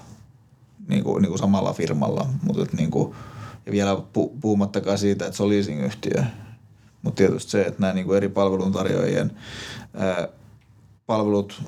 niin 0.88 1.04
kuin, 1.04 1.22
niin 1.22 1.28
kuin 1.28 1.38
samalla 1.38 1.72
firmalla. 1.72 2.26
Mutta 2.42 2.76
niin 2.76 2.90
kuin, 2.90 3.14
ja 3.66 3.72
vielä 3.72 3.96
pu, 4.12 4.28
puhumattakaan 4.40 4.98
siitä, 4.98 5.26
että 5.26 5.36
se 5.36 5.42
on 5.42 5.48
leasingyhtiö. 5.48 6.24
Mutta 7.02 7.16
tietysti 7.16 7.50
se, 7.50 7.62
että 7.62 7.80
nämä 7.80 7.92
niin 7.92 8.06
kuin 8.06 8.16
eri 8.16 8.28
palveluntarjoajien 8.28 9.32
ää, 9.94 10.28
palvelut 11.06 11.62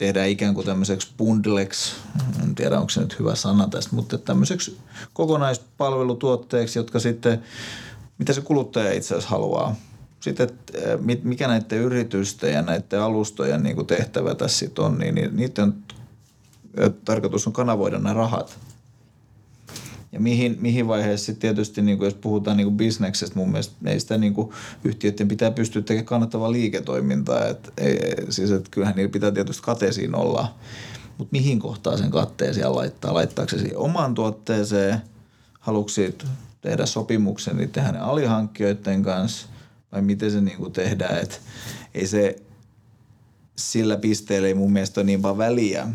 tehdään 0.00 0.28
ikään 0.28 0.54
kuin 0.54 0.66
tämmöiseksi 0.66 1.08
bundleksi, 1.16 1.92
en 2.42 2.54
tiedä 2.54 2.78
onko 2.78 2.90
se 2.90 3.00
nyt 3.00 3.18
hyvä 3.18 3.34
sana 3.34 3.68
tästä, 3.68 3.96
mutta 3.96 4.18
tämmöiseksi 4.18 4.78
kokonaispalvelutuotteeksi, 5.12 6.78
jotka 6.78 6.98
sitten, 6.98 7.42
mitä 8.18 8.32
se 8.32 8.40
kuluttaja 8.40 8.92
itse 8.92 9.14
asiassa 9.14 9.30
haluaa. 9.30 9.76
Sitten, 10.20 10.48
että 10.48 10.98
mikä 11.22 11.48
näiden 11.48 11.78
yritysten 11.78 12.52
ja 12.52 12.62
näiden 12.62 13.02
alustojen 13.02 13.62
niin 13.62 13.86
tehtävä 13.86 14.34
tässä 14.34 14.58
sitten 14.58 14.84
on, 14.84 14.98
niin 14.98 15.36
niiden 15.36 15.74
tarkoitus 17.04 17.46
on 17.46 17.52
kanavoida 17.52 17.98
nämä 17.98 18.14
rahat– 18.14 18.58
ja 20.12 20.20
mihin, 20.20 20.58
mihin 20.60 20.88
vaiheessa 20.88 21.26
sitten 21.26 21.40
tietysti, 21.40 21.82
niin 21.82 21.98
kuin 21.98 22.06
jos 22.06 22.14
puhutaan 22.14 22.56
niin 22.56 22.66
kuin 22.66 22.76
bisneksestä, 22.76 23.36
mun 23.36 23.50
mielestä 23.50 23.74
meistä 23.80 24.18
niin 24.18 24.34
kuin 24.34 24.50
yhtiöiden 24.84 25.28
pitää 25.28 25.50
pystyä 25.50 25.82
tekemään 25.82 26.06
kannattavaa 26.06 26.52
liiketoimintaa. 26.52 27.46
Et, 27.46 27.72
ei, 27.78 27.98
siis, 28.28 28.50
että 28.50 28.70
kyllähän 28.70 28.96
niillä 28.96 29.12
pitää 29.12 29.30
tietysti 29.30 29.62
kateisiin 29.62 30.14
olla. 30.14 30.54
Mutta 31.18 31.32
mihin 31.32 31.58
kohtaan 31.58 31.98
sen 31.98 32.10
katteen 32.10 32.54
siellä 32.54 32.76
laittaa? 32.76 33.14
Laittaako 33.14 33.50
se 33.50 33.58
siihen 33.58 33.78
omaan 33.78 34.14
tuotteeseen? 34.14 35.00
Haluatko 35.60 35.92
tehdä 36.60 36.86
sopimuksen 36.86 37.56
niiden 37.56 37.82
hänen 37.82 38.02
alihankkijoiden 38.02 39.02
kanssa? 39.02 39.46
Vai 39.92 40.02
miten 40.02 40.30
se 40.30 40.40
niin 40.40 40.56
kuin 40.56 40.72
tehdään? 40.72 41.18
Et 41.18 41.40
ei 41.94 42.06
se 42.06 42.36
sillä 43.56 43.96
pisteellä 43.96 44.48
ei 44.48 44.54
mun 44.54 44.72
mielestä 44.72 45.00
ole 45.00 45.06
niin 45.06 45.22
paljon 45.22 45.38
väliä 45.38 45.86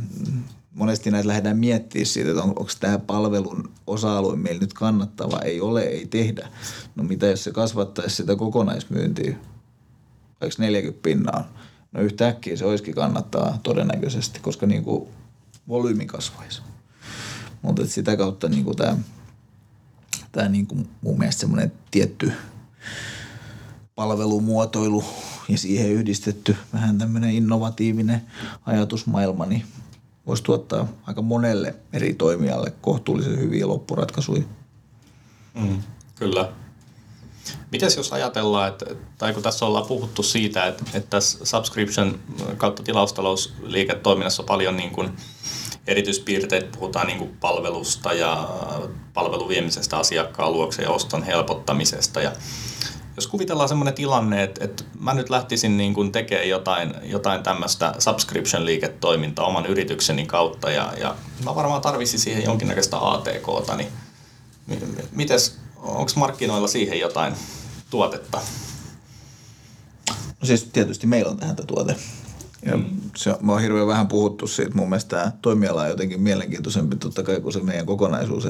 monesti 0.75 1.11
näitä 1.11 1.27
lähdetään 1.27 1.57
miettimään 1.57 2.05
siitä, 2.05 2.29
että 2.29 2.43
on, 2.43 2.49
onko 2.49 2.71
tämä 2.79 2.99
palvelun 2.99 3.71
osa-alue 3.88 4.35
meillä 4.35 4.59
nyt 4.59 4.73
kannattava. 4.73 5.39
Ei 5.39 5.61
ole, 5.61 5.81
ei 5.81 6.07
tehdä. 6.07 6.49
No 6.95 7.03
mitä 7.03 7.25
jos 7.25 7.43
se 7.43 7.51
kasvattaisi 7.51 8.15
sitä 8.15 8.35
kokonaismyyntiä, 8.35 9.38
vaikka 10.41 10.63
40 10.63 11.03
pinnaa? 11.03 11.47
No 11.91 12.01
yhtäkkiä 12.01 12.57
se 12.57 12.65
olisikin 12.65 12.95
kannattaa 12.95 13.59
todennäköisesti, 13.63 14.39
koska 14.39 14.65
niin 14.65 14.83
kuin 14.83 15.09
volyymi 15.67 16.05
kasvaisi. 16.05 16.61
Mutta 17.61 17.88
sitä 17.88 18.17
kautta 18.17 18.49
niin 18.49 18.63
kuin 18.63 18.77
tämä, 18.77 18.97
tämä 20.31 20.49
niin 20.49 20.67
kuin 20.67 20.89
mun 21.01 21.19
mielestä 21.19 21.39
semmoinen 21.39 21.71
tietty 21.91 22.31
palvelumuotoilu 23.95 25.03
ja 25.49 25.57
siihen 25.57 25.91
yhdistetty 25.91 26.55
vähän 26.73 26.97
tämmöinen 26.97 27.29
innovatiivinen 27.29 28.21
ajatusmaailma, 28.65 29.45
niin 29.45 29.65
voisi 30.27 30.43
tuottaa 30.43 30.88
aika 31.07 31.21
monelle 31.21 31.75
eri 31.93 32.13
toimijalle 32.13 32.73
kohtuullisen 32.81 33.39
hyviä 33.39 33.67
loppuratkaisuja. 33.67 34.43
Mm, 35.53 35.83
kyllä. 36.15 36.51
Mites 37.71 37.97
jos 37.97 38.13
ajatellaan, 38.13 38.67
että, 38.67 38.85
tai 39.17 39.33
kun 39.33 39.43
tässä 39.43 39.65
ollaan 39.65 39.85
puhuttu 39.85 40.23
siitä, 40.23 40.65
että, 40.65 40.83
että 40.93 41.09
tässä 41.09 41.45
subscription 41.45 42.19
kautta 42.57 42.83
tilaustalousliiketoiminnassa 42.83 44.43
on 44.43 44.47
paljon 44.47 44.77
niin 44.77 44.91
kuin 44.91 45.11
erityispiirteitä, 45.88 46.77
puhutaan 46.77 47.07
niin 47.07 47.19
kuin 47.19 47.38
palvelusta 47.39 48.13
ja 48.13 48.49
palveluviemisestä 49.13 49.97
asiakkaan 49.97 50.53
luokse 50.53 50.81
ja 50.81 50.89
oston 50.89 51.23
helpottamisesta. 51.23 52.21
Ja 52.21 52.31
jos 53.15 53.28
kuvitellaan 53.28 53.69
semmoinen 53.69 53.93
tilanne, 53.93 54.43
että, 54.43 54.65
että 54.65 54.84
mä 54.99 55.13
nyt 55.13 55.30
lähtisin 55.30 55.78
niin 55.78 55.93
kuin 55.93 56.12
tekemään 56.12 56.49
jotain, 56.49 56.93
jotain 57.04 57.43
tämmöistä 57.43 57.93
subscription-liiketoimintaa 57.99 59.45
oman 59.45 59.65
yritykseni 59.65 60.25
kautta 60.25 60.71
ja, 60.71 60.93
ja 60.99 61.15
mä 61.45 61.56
varmaan 61.56 61.82
tarvisin 61.82 62.19
siihen 62.19 62.43
jonkinnäköistä 62.43 62.97
ATKta, 63.12 63.75
niin 63.75 63.89
mites, 65.12 65.58
onko 65.75 66.12
markkinoilla 66.15 66.67
siihen 66.67 66.99
jotain 66.99 67.34
tuotetta? 67.89 68.41
No 70.41 70.47
siis 70.47 70.63
tietysti 70.63 71.08
meillä 71.08 71.32
on 71.32 71.38
tähän 71.38 71.56
tuote. 71.56 71.95
Ja 72.65 72.78
mm. 72.78 72.86
se, 73.15 73.36
mä 73.41 73.51
oon 73.51 73.62
hirveän 73.62 73.88
vähän 73.88 74.08
puhuttu 74.08 74.47
siitä. 74.47 74.71
Mun 74.75 74.89
mielestä 74.89 75.17
tämä 75.17 75.32
toimiala 75.41 75.82
on 75.82 75.89
jotenkin 75.89 76.21
mielenkiintoisempi 76.21 76.95
totta 76.95 77.23
kai 77.23 77.41
kuin 77.41 77.54
se 77.54 77.60
meidän 77.60 77.86
kokonaisuus. 77.86 78.47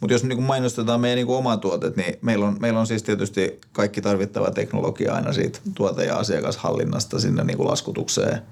Mutta 0.00 0.14
jos 0.14 0.24
niin 0.24 0.42
mainostetaan 0.42 1.00
meidän 1.00 1.16
niin 1.16 1.36
omaa 1.36 1.56
tuotet, 1.56 1.96
niin 1.96 2.14
meillä 2.22 2.46
on, 2.46 2.56
meillä 2.60 2.80
on 2.80 2.86
siis 2.86 3.02
tietysti 3.02 3.60
kaikki 3.72 4.00
tarvittava 4.00 4.50
teknologia 4.50 5.14
aina 5.14 5.32
siitä 5.32 5.58
tuote- 5.74 6.04
ja 6.04 6.16
asiakashallinnasta 6.16 7.20
sinne 7.20 7.44
niin 7.44 7.56
kuin 7.56 7.68
laskutukseen 7.68 8.42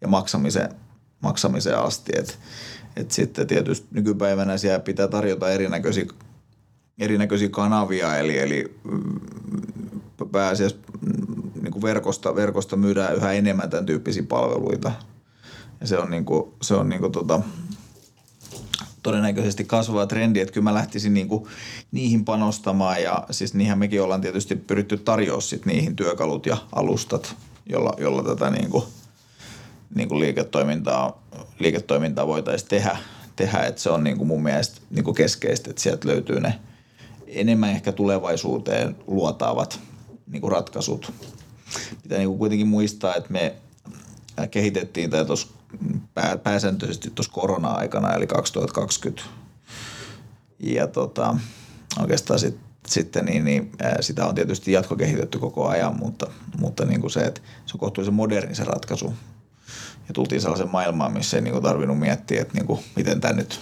ja 0.00 0.08
maksamiseen, 0.08 0.70
maksamiseen 1.20 1.78
asti. 1.78 2.12
Et, 2.16 2.38
et 2.96 3.10
sitten 3.10 3.46
tietysti 3.46 3.86
nykypäivänä 3.90 4.58
siellä 4.58 4.80
pitää 4.80 5.08
tarjota 5.08 5.50
erinäköisiä, 5.50 6.06
erinäköisiä 6.98 7.48
kanavia, 7.48 8.16
eli, 8.16 8.38
eli 8.38 8.80
mm, 8.84 9.20
pääasiassa 10.32 10.76
niin 11.62 11.72
kuin 11.72 11.82
verkosta, 11.82 12.34
verkosta 12.34 12.76
myydään 12.76 13.14
yhä 13.14 13.32
enemmän 13.32 13.70
tämän 13.70 13.86
tyyppisiä 13.86 14.22
palveluita. 14.22 14.92
Ja 15.80 15.86
se 15.86 15.98
on, 15.98 16.10
niin 16.10 16.24
kuin, 16.24 16.52
se 16.62 16.74
on 16.74 16.88
niin 16.88 17.00
kuin 17.00 17.12
tota, 17.12 17.40
todennäköisesti 19.02 19.64
kasvava 19.64 20.06
trendi, 20.06 20.40
että 20.40 20.52
kyllä 20.52 20.64
mä 20.64 20.74
lähtisin 20.74 21.14
niin 21.14 21.28
kuin 21.28 21.46
niihin 21.92 22.24
panostamaan. 22.24 23.02
Ja 23.02 23.26
siis 23.30 23.54
niinhän 23.54 23.78
mekin 23.78 24.02
ollaan 24.02 24.20
tietysti 24.20 24.56
pyritty 24.56 24.96
tarjoa 24.98 25.40
sit 25.40 25.66
niihin 25.66 25.96
työkalut 25.96 26.46
ja 26.46 26.56
alustat, 26.72 27.36
jolla, 27.66 27.94
jolla 27.98 28.22
tätä 28.22 28.50
niin 28.50 28.70
kuin, 28.70 28.84
niin 29.94 30.08
kuin 30.08 30.20
liiketoimintaa, 30.20 31.22
liiketoimintaa 31.58 32.26
voitaisiin 32.26 32.68
tehdä, 32.68 32.96
tehdä, 33.36 33.58
että 33.58 33.80
se 33.80 33.90
on 33.90 34.04
niin 34.04 34.18
kuin 34.18 34.28
mun 34.28 34.42
mielestä 34.42 34.80
niin 34.90 35.04
kuin 35.04 35.14
keskeistä, 35.14 35.70
että 35.70 35.82
sieltä 35.82 36.08
löytyy 36.08 36.40
ne 36.40 36.58
enemmän 37.26 37.70
ehkä 37.70 37.92
tulevaisuuteen 37.92 38.96
luotaavat 39.06 39.80
niin 40.26 40.40
kuin 40.40 40.52
ratkaisut 40.52 41.12
pitää 42.02 42.18
niin 42.18 42.28
kuin 42.28 42.38
kuitenkin 42.38 42.66
muistaa, 42.66 43.14
että 43.14 43.32
me 43.32 43.54
kehitettiin 44.50 45.10
tämä 45.10 45.24
tuossa 45.24 45.48
pääsääntöisesti 46.42 47.10
tuossa 47.10 47.32
korona-aikana, 47.32 48.12
eli 48.12 48.26
2020. 48.26 49.22
Ja 50.60 50.86
tota, 50.86 51.36
oikeastaan 52.00 52.38
sit, 52.38 52.56
sitten 52.86 53.24
niin, 53.24 53.44
niin, 53.44 53.72
sitä 54.00 54.26
on 54.26 54.34
tietysti 54.34 54.72
jatkokehitetty 54.72 55.38
koko 55.38 55.68
ajan, 55.68 55.96
mutta, 55.96 56.26
mutta 56.58 56.84
niin 56.84 57.00
kuin 57.00 57.10
se, 57.10 57.20
että 57.20 57.40
se 57.66 57.72
on 57.74 57.80
kohtuullisen 57.80 58.14
moderni 58.14 58.54
se 58.54 58.64
ratkaisu. 58.64 59.14
Ja 60.08 60.14
tultiin 60.14 60.40
sellaisen 60.40 60.70
maailmaan, 60.70 61.12
missä 61.12 61.36
ei 61.36 61.42
niin 61.42 61.52
kuin 61.52 61.64
tarvinnut 61.64 61.98
miettiä, 61.98 62.42
että 62.42 62.54
niin 62.54 62.66
kuin, 62.66 62.80
miten, 62.96 63.20
tämä 63.20 63.34
nyt, 63.34 63.60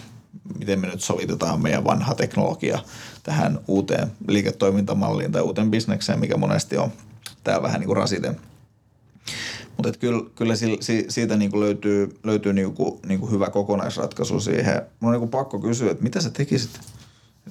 miten 0.58 0.80
me 0.80 0.86
nyt 0.86 1.02
sovitetaan 1.02 1.62
meidän 1.62 1.84
vanha 1.84 2.14
teknologia 2.14 2.78
tähän 3.22 3.58
uuteen 3.68 4.12
liiketoimintamalliin 4.28 5.32
tai 5.32 5.42
uuteen 5.42 5.70
bisnekseen, 5.70 6.20
mikä 6.20 6.36
monesti 6.36 6.76
on– 6.76 6.92
tämä 7.46 7.62
vähän 7.62 7.80
niin 7.80 7.86
kuin 7.86 7.96
rasite. 7.96 8.34
Mutta 9.76 9.98
kyllä, 9.98 10.30
kyllä 10.34 10.54
siitä 11.08 11.36
niin 11.36 11.50
kuin 11.50 11.60
löytyy, 11.60 12.18
löytyy 12.24 12.52
niin 12.52 12.74
kuin, 12.74 13.00
niin 13.06 13.20
kuin 13.20 13.32
hyvä 13.32 13.50
kokonaisratkaisu 13.50 14.40
siihen. 14.40 14.82
Mun 15.00 15.12
on 15.12 15.18
kuin 15.18 15.30
pakko 15.30 15.58
kysyä, 15.58 15.90
että 15.90 16.02
mitä 16.02 16.20
sä 16.20 16.30
tekisit? 16.30 16.80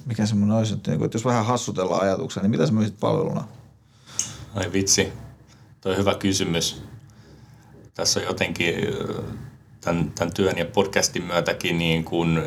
Mikä 0.06 0.26
semmoinen 0.26 0.56
olisi, 0.56 0.74
että, 0.74 0.90
niin 0.90 0.98
kuin, 0.98 1.06
että 1.06 1.16
jos 1.16 1.24
vähän 1.24 1.46
hassutellaan 1.46 2.02
ajatuksia, 2.02 2.42
niin 2.42 2.50
mitä 2.50 2.66
sä 2.66 2.72
myisit 2.72 3.00
palveluna? 3.00 3.48
Ai 4.54 4.72
vitsi, 4.72 5.12
toi 5.80 5.92
on 5.92 5.98
hyvä 5.98 6.14
kysymys. 6.14 6.82
Tässä 7.94 8.20
on 8.20 8.26
jotenkin 8.26 8.74
tämän, 9.80 10.12
tämän 10.14 10.34
työn 10.34 10.58
ja 10.58 10.64
podcastin 10.64 11.24
myötäkin 11.24 11.78
niin, 11.78 12.04
kuin, 12.04 12.42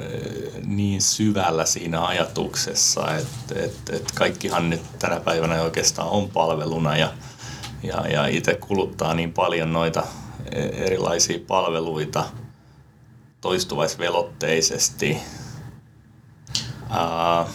niin 0.66 1.02
syvällä 1.02 1.66
siinä 1.66 2.06
ajatuksessa, 2.06 3.16
että, 3.16 3.66
että, 3.66 3.96
että 3.96 4.14
kaikkihan 4.16 4.70
nyt 4.70 4.82
tänä 5.00 5.20
päivänä 5.20 5.62
oikeastaan 5.62 6.10
on 6.10 6.30
palveluna 6.30 6.98
ja– 6.98 7.14
ja, 7.84 8.08
ja 8.08 8.28
itse 8.28 8.56
kuluttaa 8.56 9.14
niin 9.14 9.34
paljon 9.34 9.74
noita 9.74 10.04
e, 10.52 10.62
erilaisia 10.62 11.40
palveluita 11.48 12.26
toistuvaisvelotteisesti. 13.42 15.18
Uh, 16.90 17.50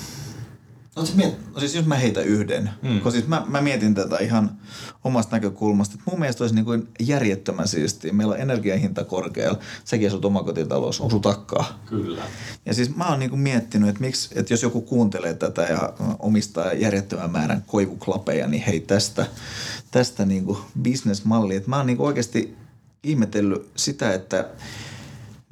No 0.97 1.05
siis, 1.05 1.17
miet, 1.17 1.55
no 1.55 1.61
siis 1.61 1.75
jos 1.75 1.87
mä 1.87 1.95
heitä 1.95 2.21
yhden, 2.21 2.71
mm. 2.83 3.11
siis 3.11 3.27
mä, 3.27 3.45
mä 3.47 3.61
mietin 3.61 3.95
tätä 3.95 4.19
ihan 4.19 4.59
omasta 5.05 5.37
näkökulmasta, 5.37 5.95
että 5.95 6.11
mun 6.11 6.21
mielestä 6.21 6.45
olisi 6.45 6.55
niin 6.55 6.65
kuin 6.65 6.89
järjettömän 7.01 7.69
siistiä. 7.69 8.13
Meillä 8.13 8.35
on 8.35 8.41
energiahinta 8.41 9.05
korkealla, 9.05 9.59
sekin 9.85 10.09
asut 10.09 10.25
omakotitalous, 10.25 11.01
on 11.01 11.21
takkaa. 11.21 11.83
Kyllä. 11.87 12.23
Ja 12.67 12.75
siis 12.75 12.97
mä 12.97 13.09
oon 13.09 13.19
niin 13.19 13.31
kuin 13.31 13.41
miettinyt, 13.41 13.89
että, 13.89 14.01
miksi, 14.01 14.29
että 14.39 14.53
jos 14.53 14.63
joku 14.63 14.81
kuuntelee 14.81 15.35
tätä 15.35 15.63
ja 15.63 15.93
omistaa 16.19 16.73
järjettömän 16.73 17.31
määrän 17.31 17.65
koivuklapeja, 17.67 18.49
niin 18.49 18.63
hei 18.63 18.81
tästä, 18.81 19.27
tästä 19.91 20.25
niin 20.25 20.45
kuin 20.45 20.59
bisnesmalli. 20.83 21.57
Että 21.57 21.71
mä 21.71 21.77
oon 21.77 21.87
niin 21.87 21.97
kuin 21.97 22.07
oikeasti 22.07 22.57
ihmetellyt 23.03 23.71
sitä, 23.77 24.15
että 24.15 24.49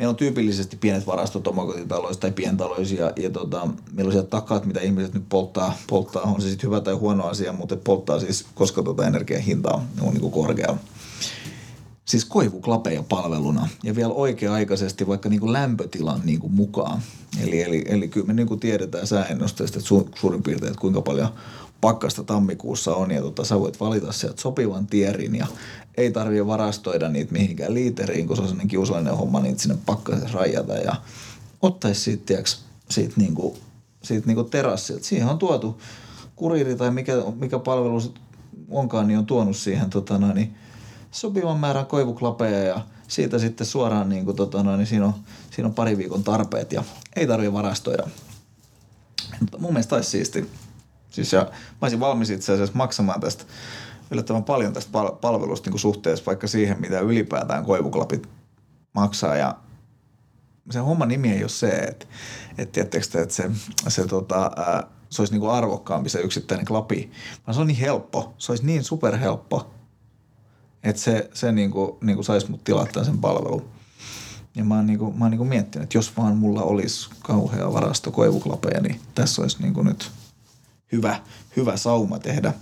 meillä 0.03 0.11
on 0.11 0.17
tyypillisesti 0.17 0.77
pienet 0.77 1.07
varastot 1.07 1.47
omakotitaloissa 1.47 2.21
tai 2.21 2.33
pientaloissa 2.33 2.95
ja, 2.95 3.13
ja 3.17 3.31
tota, 3.31 3.69
meillä 3.93 4.09
on 4.09 4.13
siellä 4.13 4.29
takat, 4.29 4.67
mitä 4.67 4.81
ihmiset 4.81 5.15
nyt 5.15 5.29
polttaa, 5.29 5.75
polttaa 5.87 6.23
on 6.23 6.43
se 6.43 6.49
sitten 6.49 6.71
hyvä 6.71 6.81
tai 6.81 6.95
huono 6.95 7.25
asia, 7.25 7.53
mutta 7.53 7.77
polttaa 7.77 8.21
siis, 8.21 8.47
koska 8.55 8.83
tota 8.83 9.07
energian 9.07 9.41
hinta 9.41 9.81
on, 10.01 10.13
niin 10.13 10.21
kuin 10.21 10.33
korkea. 10.33 10.77
Siis 12.05 12.25
koivuklapeja 12.25 13.03
palveluna 13.03 13.69
ja 13.83 13.95
vielä 13.95 14.13
oikea-aikaisesti 14.13 15.07
vaikka 15.07 15.29
niin 15.29 15.41
kuin 15.41 15.53
lämpötilan 15.53 16.21
niin 16.25 16.41
kuin 16.41 16.53
mukaan. 16.53 17.03
Eli, 17.43 17.63
eli, 17.63 17.85
eli 17.87 18.09
kyllä 18.09 18.27
me 18.27 18.33
niin 18.33 18.49
kuin 18.49 18.61
tiedetään 18.61 19.07
sääennusteista, 19.07 19.79
että 19.79 19.89
su, 19.89 20.09
suurin 20.15 20.43
piirtein, 20.43 20.71
että 20.71 20.81
kuinka 20.81 21.01
paljon 21.01 21.29
pakkasta 21.81 22.25
tammikuussa 22.25 22.95
on 22.95 23.11
ja 23.11 23.23
tota, 23.23 23.45
sä 23.45 23.61
voit 23.61 23.81
valita 23.81 24.13
sieltä 24.13 24.43
sopivan 24.43 24.87
tierin 24.87 25.35
ja 25.35 25.47
ei 25.97 26.13
tarvitse 26.13 26.47
varastoida 26.47 27.09
niitä 27.09 27.33
mihinkään 27.33 27.75
liiteriin, 27.75 28.27
kun 28.27 28.37
se 28.37 28.43
on 28.43 28.49
sellainen 28.49 28.69
kiusallinen 28.69 29.17
homma 29.17 29.41
niitä 29.41 29.63
sinne 29.63 29.79
pakkasessa 29.87 30.39
rajata 30.39 30.75
ja 30.75 30.97
ottaisi 31.63 32.01
siitä, 32.01 32.23
tiiäks, 32.27 32.65
siitä, 32.89 33.15
niinku, 33.17 33.59
siitä 34.03 34.27
niinku 34.27 34.45
terassilta. 34.45 35.05
Siihen 35.05 35.29
on 35.29 35.39
tuotu 35.39 35.81
kuriri 36.37 36.77
tai 36.77 36.91
mikä, 36.91 37.13
mikä 37.41 37.59
palvelu 37.59 38.15
onkaan, 38.71 39.09
niin 39.09 39.19
on 39.19 39.27
tuonut 39.27 39.57
siihen 39.57 39.91
tota 39.91 40.19
noin, 40.19 40.35
niin 40.35 40.55
sopivan 41.11 41.61
määrän 41.61 41.87
koivuklapeja 41.87 42.59
ja 42.59 42.87
siitä 43.09 43.39
sitten 43.39 43.67
suoraan 43.67 44.09
niin 44.09 44.25
kuin, 44.25 44.37
tota 44.37 44.63
noin, 44.63 44.79
niin 44.79 44.87
siinä, 44.87 45.07
on, 45.07 45.15
siinä 45.51 45.69
on 45.69 45.75
pari 45.75 45.99
viikon 45.99 46.25
tarpeet 46.25 46.73
ja 46.73 46.85
ei 47.17 47.27
tarvitse 47.27 47.53
varastoida. 47.53 48.09
Mutta 49.41 49.59
mun 49.59 49.73
mielestä 49.73 49.97
olisi 49.97 50.11
siisti. 50.11 50.51
Siis 51.11 51.33
ja 51.33 51.41
mä 51.41 51.79
olisin 51.83 52.01
valmis 52.01 52.31
itse 52.31 52.53
asiassa 52.53 52.77
maksamaan 52.77 53.21
tästä 53.21 53.45
yllättävän 54.13 54.45
paljon 54.45 54.73
tästä 54.73 54.93
pal- 54.93 55.13
palvelusta 55.13 55.67
niin 55.67 55.73
kuin 55.73 55.81
suhteessa 55.81 56.27
vaikka 56.27 56.47
siihen, 56.47 56.81
mitä 56.81 57.01
ylipäätään 57.01 57.65
koivuklapit 57.65 58.29
maksaa. 58.95 59.37
Ja 59.37 59.57
se 60.71 60.79
homman 60.79 61.09
nimi 61.09 61.33
ei 61.33 61.43
ole 61.43 61.49
se, 61.49 61.69
että, 61.69 62.07
että, 62.59 62.81
että, 62.81 62.99
että 62.99 63.35
se, 63.35 63.51
se, 63.89 64.07
tota, 64.07 64.51
ää, 64.57 64.87
se 65.11 65.23
olisi 65.23 65.33
niin 65.33 65.41
kuin 65.41 65.53
arvokkaampi 65.53 66.09
se 66.09 66.21
yksittäinen 66.21 66.67
klapi, 66.67 67.11
vaan 67.47 67.55
se 67.55 67.61
on 67.61 67.67
niin 67.67 67.79
helppo. 67.79 68.35
Se 68.39 68.53
olisi 68.53 68.67
niin 68.67 68.85
superhelppo, 68.85 69.71
että 70.83 71.03
se, 71.03 71.31
se 71.35 71.53
niin 71.53 71.71
kuin, 71.71 71.97
niin 72.01 72.17
kuin 72.17 72.25
saisi 72.25 72.51
mut 72.51 72.65
tilattaa 72.65 73.05
sen 73.05 73.19
palvelun. 73.19 73.69
Ja 74.55 74.65
mä 74.65 74.77
oon, 74.77 74.87
niin 74.87 74.99
kuin, 74.99 75.19
mä 75.19 75.25
oon 75.25 75.31
niin 75.31 75.39
kuin 75.39 75.49
miettinyt, 75.49 75.83
että 75.85 75.99
jos 75.99 76.17
vaan 76.17 76.37
mulla 76.37 76.63
olisi 76.63 77.11
kauhea 77.23 77.73
varasto 77.73 78.11
koivuklapeja, 78.11 78.81
niin 78.81 79.01
tässä 79.15 79.43
olisi 79.43 79.63
niin 79.63 79.75
kuin 79.75 79.87
nyt 79.87 80.11
hyvä, 80.93 81.21
hyvä 81.57 81.77
sauma 81.77 82.19
tehdä, 82.19 82.53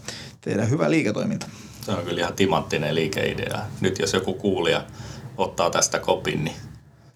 tehdä 0.40 0.64
hyvä 0.64 0.90
liiketoiminta. 0.90 1.46
Se 1.84 1.92
on 1.92 2.04
kyllä 2.04 2.20
ihan 2.20 2.34
timanttinen 2.34 2.94
liikeidea. 2.94 3.62
Nyt 3.80 3.98
jos 3.98 4.12
joku 4.12 4.34
kuulija 4.34 4.84
ottaa 5.36 5.70
tästä 5.70 5.98
kopin, 5.98 6.44
niin... 6.44 6.56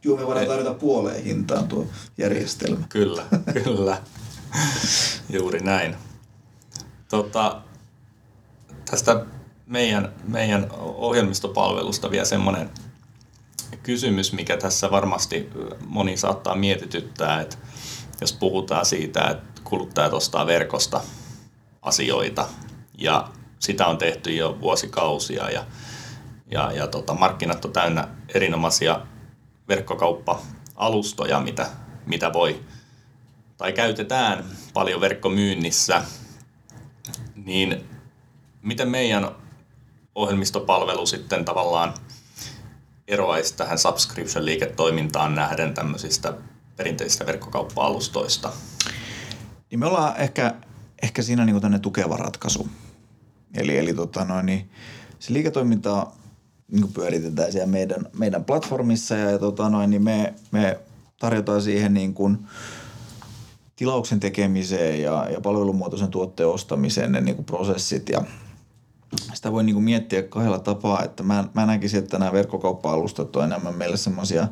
Joo, 0.05 0.17
me 0.17 0.27
voidaan 0.27 0.47
tarjota 0.47 0.75
puoleen 0.75 1.25
hintaan 1.25 1.69
tuo 1.69 1.87
järjestelmä. 2.19 2.87
Kyllä, 2.89 3.23
kyllä. 3.65 4.03
Juuri 5.31 5.61
näin. 5.61 5.97
Tota, 7.09 7.61
tästä 8.91 9.25
meidän, 9.67 10.13
meidän 10.29 10.67
ohjelmistopalvelusta 10.79 12.11
vielä 12.11 12.25
semmoinen 12.25 12.71
kysymys, 13.83 14.33
mikä 14.33 14.57
tässä 14.57 14.91
varmasti 14.91 15.51
moni 15.87 16.17
saattaa 16.17 16.57
mietityttää, 16.57 17.41
että 17.41 17.57
jos 18.21 18.33
puhutaan 18.33 18.87
siitä, 18.87 19.25
että 19.25 19.54
kuluttajat 19.65 20.13
ostaa 20.13 20.47
verkosta 20.47 21.01
asioita 21.83 22.49
ja 22.99 23.29
sitä 23.59 23.87
on 23.87 23.99
tehty 23.99 24.37
jo 24.37 24.59
vuosikausia 24.61 25.51
ja, 25.51 25.67
ja, 26.51 26.73
ja 26.73 26.87
tota, 26.87 27.15
markkinat 27.15 27.65
on 27.65 27.73
täynnä 27.73 28.09
erinomaisia 28.35 29.01
verkkokauppa-alustoja, 29.69 31.41
mitä, 31.41 31.67
mitä 32.07 32.33
voi 32.33 32.61
tai 33.57 33.73
käytetään 33.73 34.45
paljon 34.75 35.01
verkkomyynnissä, 35.01 36.03
niin 37.35 37.89
miten 38.63 38.89
meidän 38.89 39.31
ohjelmistopalvelu 40.15 41.07
sitten 41.07 41.45
tavallaan 41.45 41.95
eroaisi 43.09 43.57
tähän 43.57 43.79
subscription-liiketoimintaan 43.79 45.35
nähden 45.35 45.75
tämmöisistä 45.75 46.35
perinteisistä 46.77 47.27
verkkokauppa-alustoista? 47.27 48.53
Niin 49.71 49.79
me 49.79 49.87
ollaan 49.87 50.17
ehkä, 50.17 50.55
ehkä 51.03 51.23
siinä 51.23 51.45
niin 51.45 51.61
kuin 51.61 51.81
tukeva 51.81 52.17
ratkaisu. 52.17 52.69
Eli, 53.55 53.79
eli 53.79 53.95
tota 53.95 54.25
noin, 54.25 54.47
niin 54.47 54.71
se 55.19 55.33
liiketoiminta 55.33 56.07
niin 56.73 56.93
pyöritetään 56.93 57.53
siellä 57.53 57.67
meidän, 57.67 58.07
meidän 58.19 58.45
platformissa 58.45 59.15
ja, 59.17 59.31
ja 59.31 59.39
tota 59.39 59.69
noin, 59.69 59.91
niin 59.91 60.03
me, 60.03 60.35
me 60.51 60.79
tarjotaan 61.21 61.63
siihen 61.63 61.95
niin 61.95 62.15
kuin 62.15 62.39
tilauksen 63.77 64.21
tekemiseen 64.21 65.03
ja, 65.03 65.27
ja 65.31 65.41
palvelumuotoisen 65.41 66.09
tuotteen 66.09 66.49
ostamiseen 66.49 67.13
ne 67.13 67.21
niin 67.21 67.37
kuin 67.37 67.47
prosessit 67.47 68.09
ja 68.09 68.25
sitä 69.35 69.53
voi 69.53 69.65
niin 69.65 69.75
kuin 69.75 69.85
miettiä 69.85 70.23
kahdella 70.23 70.59
tapaa, 70.59 71.05
että 71.05 71.23
mä, 71.23 71.45
mä 71.55 71.67
näkisin, 71.67 71.99
että 71.99 72.19
nämä 72.19 72.33
verkkokauppa-alustat 72.33 73.37
on 73.37 73.45
enemmän 73.45 73.75
meille 73.75 73.97
semmoisia 73.97 74.49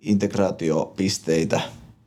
integraatiopisteitä, 0.00 1.60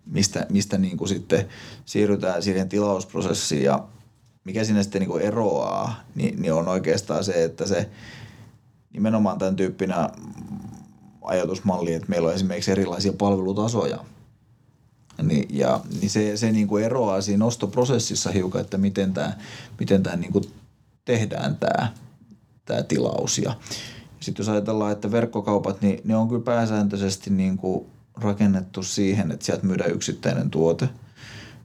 mistä, 0.06 0.46
mistä 0.50 0.78
niin 0.78 0.98
kuin 0.98 1.08
sitten 1.08 1.46
siirrytään 1.86 2.44
siihen 2.44 2.70
tilausprosessiin 2.70 3.64
ja 3.64 3.88
mikä 4.44 4.64
sinne 4.64 4.84
sitten 4.84 5.00
niin 5.00 5.10
kuin 5.10 5.24
eroaa, 5.24 6.04
niin, 6.16 6.42
niin 6.42 6.54
on 6.54 6.68
oikeastaan 6.68 7.24
se, 7.24 7.44
että 7.44 7.68
se 7.68 7.90
nimenomaan 8.94 9.38
tämän 9.38 9.56
tyyppinä 9.56 10.10
ajatusmalli, 11.22 11.94
että 11.94 12.10
meillä 12.10 12.28
on 12.28 12.36
esimerkiksi 12.36 12.72
erilaisia 12.72 13.14
palvelutasoja. 13.14 14.00
Niin, 15.24 15.58
ja, 15.58 15.80
niin 16.02 16.10
se, 16.10 16.38
se 16.38 16.52
niin 16.52 16.68
kuin 16.68 16.84
eroaa 16.84 17.22
siinä 17.22 17.46
ostoprosessissa 17.46 18.32
hiukan, 18.32 18.62
että 18.62 18.78
miten 18.78 19.14
tämä, 19.14 19.34
miten 19.80 20.04
tämä 20.04 20.16
niin 20.16 20.32
kuin 20.32 20.44
tehdään 21.06 21.56
tämä, 21.56 21.94
tämä 22.66 22.84
tilaus. 22.84 23.38
Ja 23.38 23.56
sitten 24.20 24.44
jos 24.44 24.50
ajatellaan, 24.50 24.92
että 24.92 25.12
verkkokaupat, 25.12 25.82
niin 25.82 26.02
ne 26.04 26.16
on 26.16 26.28
kyllä 26.28 26.44
pääsääntöisesti 26.44 27.30
niin 27.30 27.58
kuin 27.58 27.86
rakennettu 28.16 28.84
siihen, 28.84 29.32
että 29.32 29.46
sieltä 29.46 29.66
myydään 29.66 29.92
yksittäinen 29.92 30.50
tuote. 30.50 30.90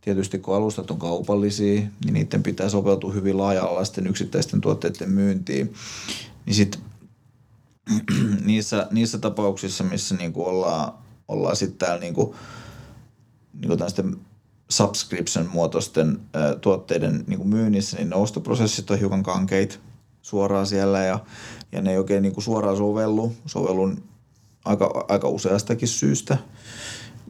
Tietysti 0.01 0.39
kun 0.39 0.57
alustat 0.57 0.91
on 0.91 0.99
kaupallisia, 0.99 1.81
niin 2.05 2.15
niiden 2.15 2.43
pitää 2.43 2.69
sopeutua 2.69 3.13
hyvin 3.13 3.39
laaja-alaisten 3.39 4.07
yksittäisten 4.07 4.61
tuotteiden 4.61 5.11
myyntiin. 5.11 5.75
Niin 6.47 6.55
sit, 6.55 6.81
niissä, 8.45 8.89
niissä 8.91 9.19
tapauksissa, 9.19 9.85
missä 9.85 10.15
niinku 10.15 10.45
ollaan, 10.45 10.93
ollaan 11.29 11.57
sitten 11.57 11.79
täällä 11.79 12.01
niinku, 12.01 12.35
niinku 13.53 13.77
subscription-muotoisten 14.71 16.21
ä, 16.37 16.55
tuotteiden 16.55 17.25
niinku 17.27 17.45
myynnissä, 17.45 17.97
niin 17.97 18.11
ne 18.11 18.17
ostoprosessit 18.17 18.91
on 18.91 18.99
hiukan 18.99 19.23
kankeita 19.23 19.77
suoraan 20.23 20.67
siellä 20.67 21.01
ja, 21.01 21.19
ja 21.73 21.83
ne 21.83 21.91
ei 21.91 21.99
oikein 21.99 22.23
niinku 22.23 22.41
suoraan 22.41 22.77
sovellu. 22.77 23.33
Sovellun 23.47 24.03
aika, 24.65 25.05
aika 25.09 25.29
useastakin 25.29 25.89
syystä. 25.89 26.39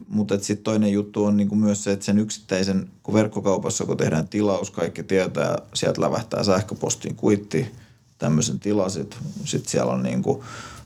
Mutta 0.07 0.39
sitten 0.39 0.63
toinen 0.63 0.91
juttu 0.91 1.25
on 1.25 1.37
niinku 1.37 1.55
myös 1.55 1.83
se, 1.83 1.91
että 1.91 2.05
sen 2.05 2.19
yksittäisen, 2.19 2.89
kun 3.03 3.13
verkkokaupassa 3.13 3.85
kun 3.85 3.97
tehdään 3.97 4.27
tilaus, 4.27 4.71
kaikki 4.71 5.03
tietää, 5.03 5.57
sieltä 5.73 6.01
lävähtää 6.01 6.43
sähköpostiin 6.43 7.15
kuitti, 7.15 7.71
tämmöisen 8.17 8.59
tilasit. 8.59 9.17
Sitten 9.45 9.71
siellä 9.71 9.91
on 9.91 10.03
niinku 10.03 10.43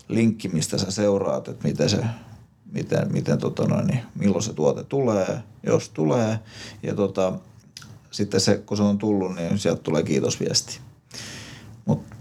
linkki, 0.08 0.50
mistä 0.50 0.78
sä 0.78 0.92
seuraat, 0.92 1.48
että 1.48 1.68
miten 1.68 1.90
se, 1.90 2.04
miten, 2.72 3.14
miten 3.14 3.38
tota 3.38 3.64
noin, 3.64 3.88
niin 3.88 4.02
milloin 4.16 4.44
se 4.44 4.54
tuote 4.54 4.84
tulee, 4.84 5.40
jos 5.64 5.90
tulee. 5.90 6.40
Ja 6.84 6.96
tota, 6.96 7.34
sitten 8.12 8.42
se, 8.42 8.58
kun 8.58 8.78
se 8.78 8.84
on 8.84 8.98
tullut, 8.98 9.36
niin 9.36 9.60
sieltä 9.60 9.82
tulee 9.82 10.04
kiitosviesti. 10.04 10.80
Mutta 11.86 12.15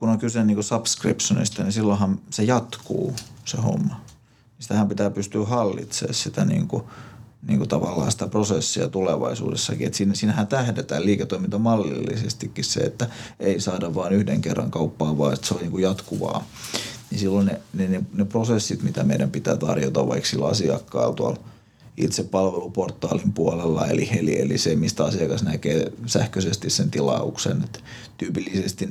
kun 0.00 0.08
on 0.08 0.18
kyse 0.18 0.44
niin 0.44 0.62
subscriptionista, 0.62 1.62
niin 1.62 1.72
silloinhan 1.72 2.20
se 2.30 2.42
jatkuu 2.42 3.14
se 3.44 3.56
homma. 3.56 3.94
Niin 3.94 4.62
sitähän 4.62 4.88
pitää 4.88 5.10
pystyä 5.10 5.44
hallitsemaan 5.44 6.14
sitä 6.14 6.44
niin 6.44 6.68
kuin, 6.68 6.82
niin 7.46 7.58
kuin 7.58 7.68
tavallaan 7.68 8.12
sitä 8.12 8.26
prosessia 8.26 8.88
tulevaisuudessakin. 8.88 9.86
Et 9.86 9.94
siinä, 9.94 10.14
siinähän 10.14 10.46
tähdetään 10.46 11.04
liiketoimintamallisestikin 11.04 12.64
se, 12.64 12.80
että 12.80 13.06
ei 13.40 13.60
saada 13.60 13.94
vain 13.94 14.12
yhden 14.12 14.40
kerran 14.40 14.70
kauppaa, 14.70 15.18
vaan 15.18 15.34
että 15.34 15.46
se 15.46 15.54
on 15.54 15.60
niin 15.60 15.70
kuin 15.70 15.82
jatkuvaa. 15.82 16.44
Niin 17.10 17.18
silloin 17.18 17.46
ne, 17.46 17.60
ne, 17.72 17.88
ne, 17.88 18.02
ne 18.12 18.24
prosessit, 18.24 18.82
mitä 18.82 19.04
meidän 19.04 19.30
pitää 19.30 19.56
tarjota 19.56 20.08
vaikka 20.08 20.28
sillä 20.28 20.46
asiakkaalla 20.46 21.14
tuolla 21.14 21.38
itse 22.04 22.22
palveluportaalin 22.22 23.32
puolella, 23.32 23.86
eli, 23.86 24.08
eli, 24.18 24.40
eli 24.40 24.58
se, 24.58 24.76
mistä 24.76 25.04
asiakas 25.04 25.42
näkee 25.42 25.92
sähköisesti 26.06 26.70
sen 26.70 26.90
tilauksen. 26.90 27.62
Et 27.64 27.84
tyypillisesti 28.18 28.88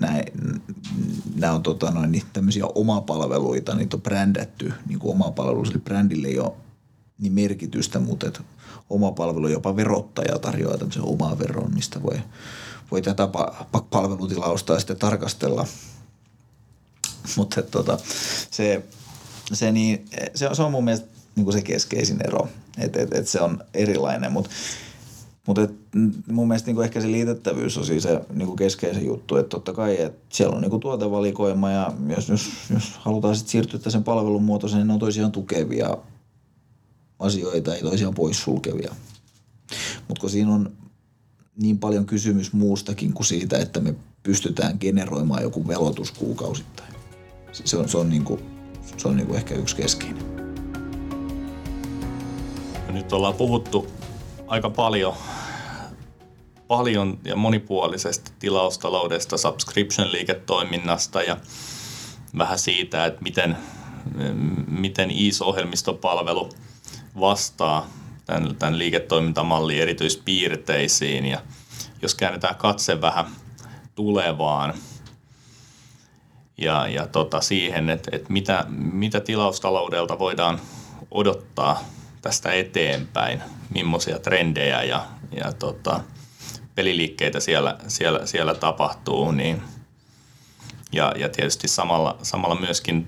nämä 1.36 1.54
on 1.54 1.64
tota 1.64 1.92
noin, 1.92 2.12
niin 2.12 2.24
tämmöisiä 2.34 2.66
omapalveluita, 2.76 3.76
niitä 3.76 3.98
on 3.98 4.02
brändätty 4.02 4.74
niin 4.88 5.00
kuin 5.00 5.12
omapalvelu, 5.12 5.64
eli 5.64 5.80
brändille 5.80 6.28
ei 6.28 6.40
ole 6.40 6.52
niin 7.20 7.34
merkitystä, 7.34 8.00
mutta 8.00 8.28
et 8.28 8.42
oma 8.90 9.12
palvelu, 9.12 9.48
jopa 9.48 9.76
verottaja 9.76 10.40
tarjoaa 10.40 10.78
tämmöisen 10.78 11.04
omaa 11.04 11.40
veron, 11.40 11.74
mistä 11.74 12.04
voi, 12.04 12.22
voi 12.92 13.02
tätä 13.02 13.30
palvelutilausta 13.90 14.80
sitten 14.80 14.98
tarkastella. 14.98 15.68
Mutta 17.36 17.62
tota, 17.62 17.98
se, 18.52 18.84
se, 19.54 19.72
niin, 19.72 20.06
se, 20.36 20.50
se 20.54 20.64
on 20.64 20.72
mun 20.72 20.84
mielestä 20.84 21.19
niin 21.36 21.44
kuin 21.44 21.54
se 21.54 21.62
keskeisin 21.62 22.28
ero, 22.28 22.48
että 22.78 23.02
et, 23.02 23.14
et 23.14 23.28
se 23.28 23.42
on 23.42 23.64
erilainen, 23.74 24.32
mutta 24.32 24.50
mutta 25.48 25.68
mun 26.32 26.48
mielestä 26.48 26.68
niinku 26.68 26.82
ehkä 26.82 27.02
se 27.02 27.12
liitettävyys 27.12 27.78
on 27.78 27.86
siis 27.86 28.04
se 28.04 28.22
niinku 28.34 28.56
keskeisin 28.56 29.06
juttu, 29.06 29.36
että 29.36 29.50
totta 29.50 29.74
kai 29.74 30.02
että 30.02 30.20
siellä 30.30 30.56
on 30.56 30.62
niinku 30.62 30.80
tuotevalikoima 30.80 31.72
ja 31.72 31.94
jos, 32.16 32.30
jos, 32.30 32.50
jos 32.74 32.92
halutaan 32.98 33.36
sitten 33.36 33.52
siirtyä 33.52 33.92
sen 33.92 34.04
palvelun 34.04 34.44
muotoisen, 34.44 34.78
niin 34.80 34.88
ne 34.88 34.94
on 34.94 35.00
toisiaan 35.00 35.32
tukevia 35.32 35.98
asioita, 37.20 37.76
ei 37.76 37.82
toisiaan 37.82 38.14
poissulkevia. 38.14 38.96
Mutta 40.08 40.22
kun 40.22 40.30
siinä 40.30 40.54
on 40.54 40.72
niin 41.62 41.80
paljon 41.80 42.06
kysymys 42.06 42.54
muustakin 42.54 43.14
kuin 43.14 43.26
siitä, 43.26 43.58
että 43.58 43.80
me 43.80 43.96
pystytään 44.24 44.78
generoimaan 44.80 45.44
joku 45.44 45.68
velotus 45.68 46.12
kuukausittain. 46.12 46.94
Se 47.52 47.78
on, 47.78 47.90
se 47.90 47.98
on, 47.98 48.10
niinku, 48.10 48.40
se 48.98 49.08
on 49.08 49.18
niinku 49.18 49.34
ehkä 49.34 49.56
yksi 49.56 49.76
keskeinen. 49.76 50.29
Nyt 52.90 53.14
ollaan 53.14 53.34
puhuttu 53.34 53.88
aika 54.48 54.70
paljon, 54.70 55.14
paljon 56.68 57.20
ja 57.26 57.36
monipuolisesti 57.36 58.32
tilaustaloudesta, 58.40 59.38
subscription-liiketoiminnasta 59.38 61.22
ja 61.22 61.38
vähän 62.38 62.60
siitä, 62.60 63.06
että 63.06 63.22
miten, 63.22 63.58
miten 64.68 65.12
IS-ohjelmistopalvelu 65.12 66.50
vastaa 67.20 67.88
tämän, 68.26 68.56
tämän 68.56 68.78
liiketoimintamallin 68.78 69.82
erityispiirteisiin. 69.82 71.26
Ja 71.26 71.42
jos 72.02 72.16
käännetään 72.16 72.56
katse 72.56 73.02
vähän 73.02 73.26
tulevaan 73.96 74.74
ja, 76.58 76.88
ja 76.88 77.08
tota 77.08 77.42
siihen, 77.42 77.90
että, 77.90 78.12
että 78.14 78.34
mitä, 78.34 78.66
mitä 78.70 79.20
tilaustaloudelta 79.20 80.20
voidaan 80.20 80.60
odottaa 81.12 81.84
tästä 82.22 82.52
eteenpäin, 82.52 83.42
millaisia 83.74 84.20
trendejä 84.20 84.84
ja, 84.84 85.06
ja 85.32 85.54
tota, 85.54 86.00
peliliikkeitä 86.76 87.40
siellä, 87.40 87.78
siellä, 87.88 88.26
siellä 88.26 88.56
tapahtuu, 88.56 89.32
niin, 89.32 89.62
ja, 90.92 91.14
ja 91.18 91.30
tietysti 91.30 91.68
samalla, 91.68 92.18
samalla 92.24 92.56
myöskin 92.56 93.08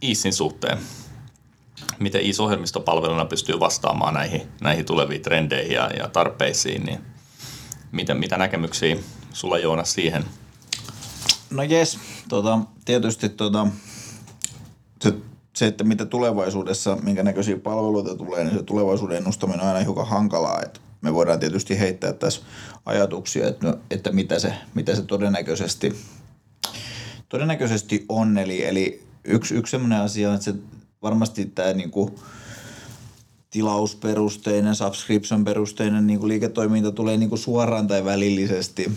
ISin 0.00 0.32
suhteen, 0.32 0.78
miten 1.98 2.20
IS-ohjelmistopalveluna 2.20 3.24
pystyy 3.24 3.60
vastaamaan 3.60 4.14
näihin, 4.14 4.42
näihin 4.60 4.84
tuleviin 4.84 5.22
trendeihin 5.22 5.74
ja, 5.74 5.90
ja 5.98 6.08
tarpeisiin, 6.08 6.84
niin 6.84 7.00
mitä, 7.92 8.14
mitä 8.14 8.36
näkemyksiä 8.36 8.96
sulla 9.32 9.58
Joonas 9.58 9.92
siihen? 9.92 10.24
No 11.50 11.62
jes, 11.62 11.98
tota, 12.28 12.58
tietysti 12.84 13.28
tota, 13.28 13.66
se 15.02 15.12
se, 15.56 15.66
että 15.66 15.84
mitä 15.84 16.06
tulevaisuudessa, 16.06 16.96
minkä 17.02 17.22
näköisiä 17.22 17.56
palveluita 17.56 18.16
tulee, 18.16 18.44
niin 18.44 18.56
se 18.56 18.62
tulevaisuuden 18.62 19.16
ennustaminen 19.16 19.60
on 19.60 19.66
aina 19.66 19.80
hiukan 19.80 20.06
hankalaa. 20.06 20.62
Että 20.62 20.80
me 21.00 21.14
voidaan 21.14 21.40
tietysti 21.40 21.78
heittää 21.78 22.12
tässä 22.12 22.40
ajatuksia, 22.86 23.48
että, 23.48 23.66
no, 23.66 23.78
että 23.90 24.12
mitä, 24.12 24.38
se, 24.38 24.54
mitä 24.74 24.94
se 24.94 25.02
todennäköisesti, 25.02 25.96
todennäköisesti 27.28 28.04
on. 28.08 28.38
Eli, 28.38 28.64
eli 28.64 29.04
yksi, 29.24 29.54
yksi 29.54 29.70
sellainen 29.70 30.00
asia 30.00 30.28
on, 30.28 30.34
että 30.34 30.44
se 30.44 30.54
varmasti 31.02 31.46
tämä 31.46 31.72
niin 31.72 31.90
kuin, 31.90 32.14
tilausperusteinen, 33.50 34.74
subscription-perusteinen 34.74 36.06
niin 36.06 36.18
kuin 36.18 36.28
liiketoiminta 36.28 36.92
tulee 36.92 37.16
niin 37.16 37.28
kuin 37.28 37.38
suoraan 37.38 37.86
tai 37.86 38.04
välillisesti, 38.04 38.92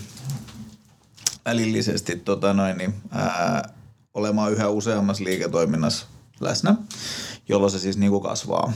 välillisesti 1.44 2.16
tota 2.16 2.54
noin, 2.54 2.78
niin, 2.78 2.94
ää, 3.10 3.72
olemaan 4.14 4.52
yhä 4.52 4.68
useammassa 4.68 5.24
liiketoiminnassa 5.24 6.06
läsnä, 6.40 6.76
jolloin 7.48 7.72
se 7.72 7.78
siis 7.78 7.98
niin 7.98 8.10
kuin 8.10 8.22
kasvaa. 8.22 8.72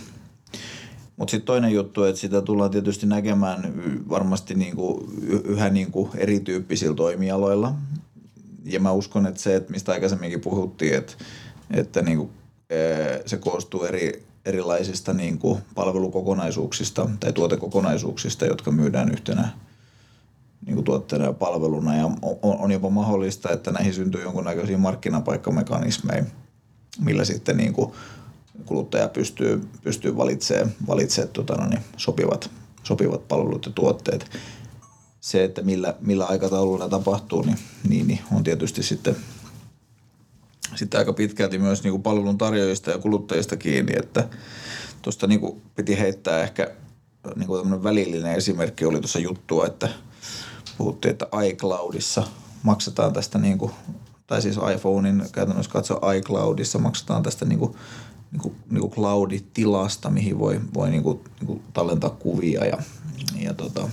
Mutta 1.17 1.31
sitten 1.31 1.47
toinen 1.47 1.73
juttu, 1.73 2.05
että 2.05 2.21
sitä 2.21 2.43
tullaan 2.43 2.71
tietysti 2.71 3.07
näkemään 3.07 3.75
varmasti 4.09 4.55
niinku 4.55 5.09
yhä 5.45 5.71
niinku 5.71 6.11
erityyppisillä 6.17 6.97
toimialoilla. 6.97 7.75
Ja 8.65 8.81
mä 8.81 8.93
uskon, 8.93 9.27
että 9.27 9.41
se, 9.41 9.57
että 9.57 9.73
mistä 9.73 9.93
aikaisemminkin 9.93 10.41
puhuttiin, 10.41 10.95
että, 10.95 11.13
että 11.71 12.03
niinku, 12.03 12.31
se 13.27 13.37
koostuu 13.37 13.85
eri, 13.85 14.27
erilaisista 14.45 15.13
niinku 15.13 15.61
palvelukokonaisuuksista 15.75 17.11
tai 17.21 17.33
tuotekokonaisuuksista, 17.33 18.47
jotka 18.47 18.71
myydään 18.71 19.13
yhtenä 19.13 19.49
niin 20.67 20.75
kuin 20.75 20.85
tuotteena 20.85 21.25
ja 21.25 21.33
palveluna. 21.33 21.97
Ja 21.97 22.05
on, 22.23 22.39
on 22.43 22.71
jopa 22.71 22.91
mahdollista, 22.91 23.51
että 23.51 23.71
näihin 23.71 23.95
syntyy 23.95 24.23
jonkunnäköisiä 24.23 24.79
markkinapaikkamekanismeja– 24.79 26.25
millä 27.01 27.25
sitten 27.25 27.57
niin 27.57 27.73
kuin 27.73 27.93
kuluttaja 28.65 29.09
pystyy, 29.09 29.69
pystyy 29.83 30.17
valitsemaan, 30.17 30.73
valitsemaan 30.87 31.33
tota, 31.33 31.55
no 31.55 31.69
niin, 31.69 31.81
sopivat, 31.97 32.51
sopivat 32.83 33.29
palvelut 33.29 33.67
ja 33.67 33.73
tuotteet. 33.73 34.31
Se, 35.21 35.45
että 35.45 35.63
millä, 35.63 35.95
millä 36.01 36.25
aikataululla 36.25 36.89
tapahtuu, 36.89 37.43
niin, 37.43 37.59
niin, 37.89 38.07
niin 38.07 38.21
on 38.33 38.45
tietysti 38.45 38.83
sitten, 38.83 39.17
sitten 40.75 40.99
aika 40.99 41.13
pitkälti 41.13 41.59
myös 41.59 41.83
niin 41.83 41.91
kuin 41.91 42.03
palvelun 42.03 42.39
tarjoajista 42.39 42.91
ja 42.91 42.99
kuluttajista 42.99 43.57
kiinni, 43.57 43.93
että 43.97 44.29
tuosta 45.03 45.27
niin 45.27 45.63
piti 45.75 45.99
heittää 45.99 46.43
ehkä 46.43 46.71
niin 47.37 47.47
kuin 47.47 47.83
välillinen 47.83 48.35
esimerkki 48.35 48.85
oli 48.85 49.01
tuossa 49.01 49.19
juttua, 49.19 49.67
että 49.67 49.89
puhuttiin, 50.79 51.13
että 51.13 51.27
iCloudissa 51.47 52.23
maksetaan 52.63 53.13
tästä 53.13 53.39
niin 53.39 53.59
kuin 53.59 53.73
tai 54.27 54.43
siis 54.43 54.59
iPhonein 54.75 55.23
käytännössä 55.33 55.73
katsoa 55.73 56.13
iCloudissa 56.13 56.79
maksetaan 56.79 57.23
tästä 57.23 57.45
niinku, 57.45 57.77
niinku, 58.33 58.55
niinku 58.71 58.91
clouditilasta, 58.91 60.11
mihin 60.11 60.39
voi, 60.39 60.61
voi 60.75 60.91
niinku, 60.91 61.25
niinku 61.41 61.63
tallentaa 61.73 62.11
kuvia 62.11 62.65
ja, 62.65 62.79
ja 63.41 63.55
tota, 63.55 63.89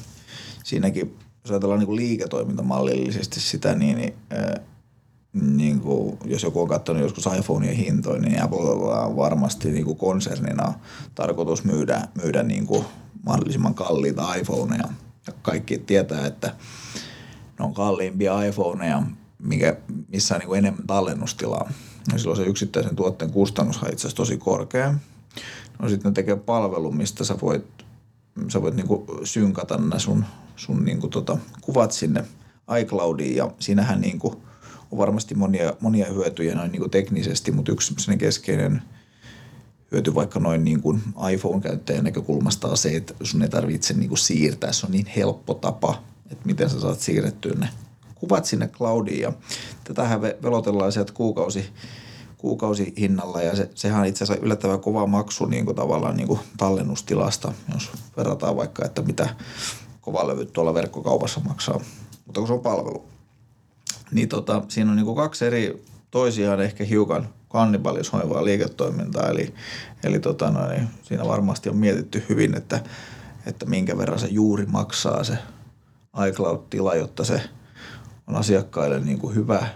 siinäkin 0.64 1.18
jos 1.44 1.52
ajatellaan 1.52 1.80
niinku 1.80 1.96
liiketoimintamallillisesti 1.96 3.40
sitä, 3.40 3.76
niin, 3.76 3.98
niin 3.98 4.14
niin 5.34 5.80
kuin, 5.80 6.18
jos 6.26 6.44
joku 6.44 6.62
on 6.62 6.68
katsonut 6.68 7.02
joskus 7.02 7.26
iPhoneien 7.40 7.76
hintoja, 7.76 8.22
niin 8.22 8.44
Apple 8.44 8.60
on 8.60 9.16
varmasti 9.16 9.72
niin 9.72 9.86
kuin 9.86 9.98
konsernina 9.98 10.74
tarkoitus 11.16 11.64
myydä, 11.64 12.08
myydä 12.24 12.44
niin 12.44 12.68
kuin 12.68 12.86
mahdollisimman 13.26 13.74
kalliita 13.74 14.34
iPhoneja. 14.34 14.88
Ja 15.28 15.34
kaikki 15.42 15.78
tietää, 15.78 16.28
että 16.28 16.56
ne 17.60 17.66
on 17.66 17.74
kalliimpia 17.74 18.44
iPhoneja 18.44 19.04
mikä, 19.42 19.78
missä 20.08 20.36
on 20.36 20.40
niin 20.40 20.48
kuin 20.48 20.58
enemmän 20.58 20.88
tallennustilaa. 20.88 21.72
Ja 22.12 22.20
silloin 22.20 22.38
se 22.38 22.44
yksittäisen 22.44 22.96
tuotteen 22.96 23.32
kustannus 23.32 23.84
on 23.84 23.90
itse 23.90 24.02
asiassa 24.02 24.18
tosi 24.18 24.38
korkea. 24.38 24.94
No 25.80 25.90
sitten 25.90 26.10
ne 26.10 26.14
tekee 26.14 26.36
palvelu, 26.36 26.92
mistä 26.92 27.24
sä 27.24 27.36
voit, 27.42 27.66
sä 28.48 28.62
voit 28.62 28.76
niin 28.76 28.88
kuin 28.88 29.08
synkata 29.24 29.78
nämä 29.78 30.00
sun, 30.00 30.26
sun 30.56 30.86
niin 30.86 31.00
kuin 31.00 31.12
tota, 31.12 31.38
kuvat 31.62 31.92
sinne 31.92 32.24
iCloudiin 32.80 33.36
ja 33.36 33.52
siinähän 33.60 34.02
niin 34.02 34.20
kuin 34.20 34.36
on 34.92 34.98
varmasti 34.98 35.36
monia, 35.36 35.74
monia 35.80 36.06
hyötyjä 36.06 36.56
noin 36.56 36.72
niin 36.72 36.80
kuin 36.80 36.92
teknisesti, 36.92 37.52
mutta 37.52 37.72
yksi 37.72 38.18
keskeinen 38.18 38.82
hyöty 39.92 40.16
vaikka 40.16 40.40
noin 40.40 40.64
niin 40.64 40.82
kuin 40.82 41.02
iPhone-käyttäjän 41.34 42.04
näkökulmasta 42.04 42.68
on 42.68 42.78
se, 42.78 42.90
että 42.90 43.14
sun 43.24 43.42
ei 43.42 43.50
tarvitse 43.50 43.94
niin 43.94 44.10
kuin 44.10 44.20
siirtää. 44.20 44.72
Se 44.72 44.86
on 44.86 44.92
niin 44.92 45.06
helppo 45.06 45.54
tapa, 45.54 46.04
että 46.32 46.46
miten 46.46 46.70
sä 46.70 46.80
saat 46.80 47.00
siirrettyä 47.00 47.54
ne 47.56 47.70
kuvat 48.22 48.46
sinne 48.46 48.68
cloudiin 48.68 49.22
ja 49.22 49.34
tätähän 49.84 50.22
velotellaan 50.22 50.92
sieltä 50.92 51.14
kuukausi, 51.14 51.70
kuukausihinnalla 52.38 53.42
ja 53.42 53.56
se, 53.56 53.70
sehän 53.76 54.00
on 54.00 54.06
itse 54.06 54.24
asiassa 54.24 54.46
yllättävän 54.46 54.80
kova 54.80 55.08
maksu 55.08 55.46
niin 55.46 55.66
kuin 55.66 55.76
tavallaan 55.76 56.18
niin 56.18 56.28
kuin 56.28 56.40
tallennustilasta, 56.58 57.54
jos 57.74 57.92
verrataan 58.18 58.58
vaikka, 58.58 58.86
että 58.86 59.02
mitä 59.02 59.30
kovalevyt 60.02 60.54
tuolla 60.54 60.74
verkkokaupassa 60.74 61.40
maksaa, 61.40 61.80
mutta 62.26 62.42
kun 62.42 62.48
se 62.48 62.54
on 62.54 62.60
palvelu. 62.60 63.06
Niin 64.12 64.30
tota, 64.30 64.62
siinä 64.68 64.92
on 64.92 64.98
niin 64.98 65.06
kuin 65.06 65.16
kaksi 65.16 65.46
eri 65.46 65.86
toisiaan 66.12 66.62
ehkä 66.62 66.84
hiukan 66.84 67.30
kannibalisoivaa 67.50 68.46
liiketoimintaa, 68.46 69.30
eli, 69.30 69.54
eli 70.04 70.20
tota 70.20 70.50
no, 70.50 70.68
niin 70.68 70.88
siinä 71.04 71.28
varmasti 71.28 71.70
on 71.70 71.78
mietitty 71.78 72.24
hyvin, 72.30 72.58
että, 72.58 72.84
että 73.46 73.66
minkä 73.66 73.98
verran 73.98 74.20
se 74.20 74.28
juuri 74.28 74.66
maksaa 74.66 75.24
se 75.24 75.38
iCloud-tila, 76.28 76.96
jotta 76.96 77.24
se– 77.24 77.42
on 78.32 78.38
asiakkaille 78.38 79.00
niin 79.00 79.20
kuin 79.20 79.36
hyvä 79.36 79.68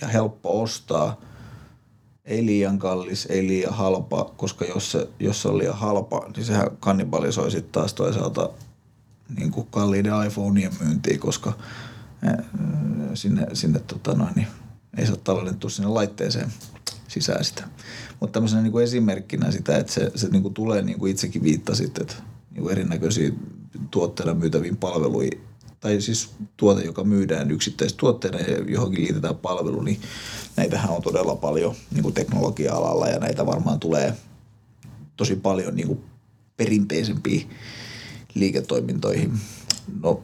ja 0.00 0.08
helppo 0.08 0.62
ostaa, 0.62 1.20
ei 2.24 2.46
liian 2.46 2.78
kallis, 2.78 3.26
ei 3.26 3.46
liian 3.46 3.74
halpa, 3.74 4.32
koska 4.36 4.64
jos 4.64 4.92
se, 4.92 5.08
jos 5.20 5.42
se 5.42 5.48
on 5.48 5.58
liian 5.58 5.78
halpa, 5.78 6.30
niin 6.36 6.46
sehän 6.46 6.70
kannibalisoi 6.80 7.50
sitten 7.50 7.72
taas 7.72 7.94
toisaalta 7.94 8.50
niin 9.36 9.50
kuin 9.50 9.66
kalliiden 9.70 10.26
iPhoneien 10.26 10.72
myyntiä, 10.80 11.18
koska 11.18 11.52
sinne, 13.14 13.46
sinne 13.52 13.80
tota 13.80 14.14
noin, 14.14 14.34
niin 14.36 14.46
ei 14.96 15.06
saa 15.06 15.16
tallennettua 15.16 15.70
sinne 15.70 15.88
laitteeseen 15.88 16.52
sisään 17.08 17.44
sitä. 17.44 17.64
Mutta 18.20 18.32
tämmöisenä 18.32 18.62
niin 18.62 18.72
kuin 18.72 18.84
esimerkkinä 18.84 19.50
sitä, 19.50 19.76
että 19.76 19.92
se, 19.92 20.12
se 20.14 20.28
niin 20.28 20.42
kuin 20.42 20.54
tulee, 20.54 20.82
niin 20.82 20.98
kuin 20.98 21.10
itsekin 21.12 21.42
viittasit, 21.42 21.98
että 21.98 22.14
niin 22.50 22.62
kuin 22.62 22.72
erinäköisiä 22.72 23.32
tuotteilla 23.90 24.34
myytäviin 24.34 24.76
palveluihin, 24.76 25.51
tai 25.82 26.00
siis 26.00 26.30
tuote, 26.56 26.84
joka 26.84 27.04
myydään 27.04 27.50
yksittäistuotteena 27.50 28.38
ja 28.38 28.64
johonkin 28.68 29.04
liitetään 29.04 29.36
palvelu, 29.36 29.82
niin 29.82 30.00
näitähän 30.56 30.90
on 30.90 31.02
todella 31.02 31.36
paljon 31.36 31.74
niin 31.90 32.02
kuin 32.02 32.14
teknologia-alalla 32.14 33.08
ja 33.08 33.18
näitä 33.18 33.46
varmaan 33.46 33.80
tulee 33.80 34.16
tosi 35.16 35.36
paljon 35.36 35.76
niin 35.76 35.86
kuin 35.86 36.00
perinteisempiin 36.56 37.50
liiketoimintoihin. 38.34 39.32
No, 40.02 40.22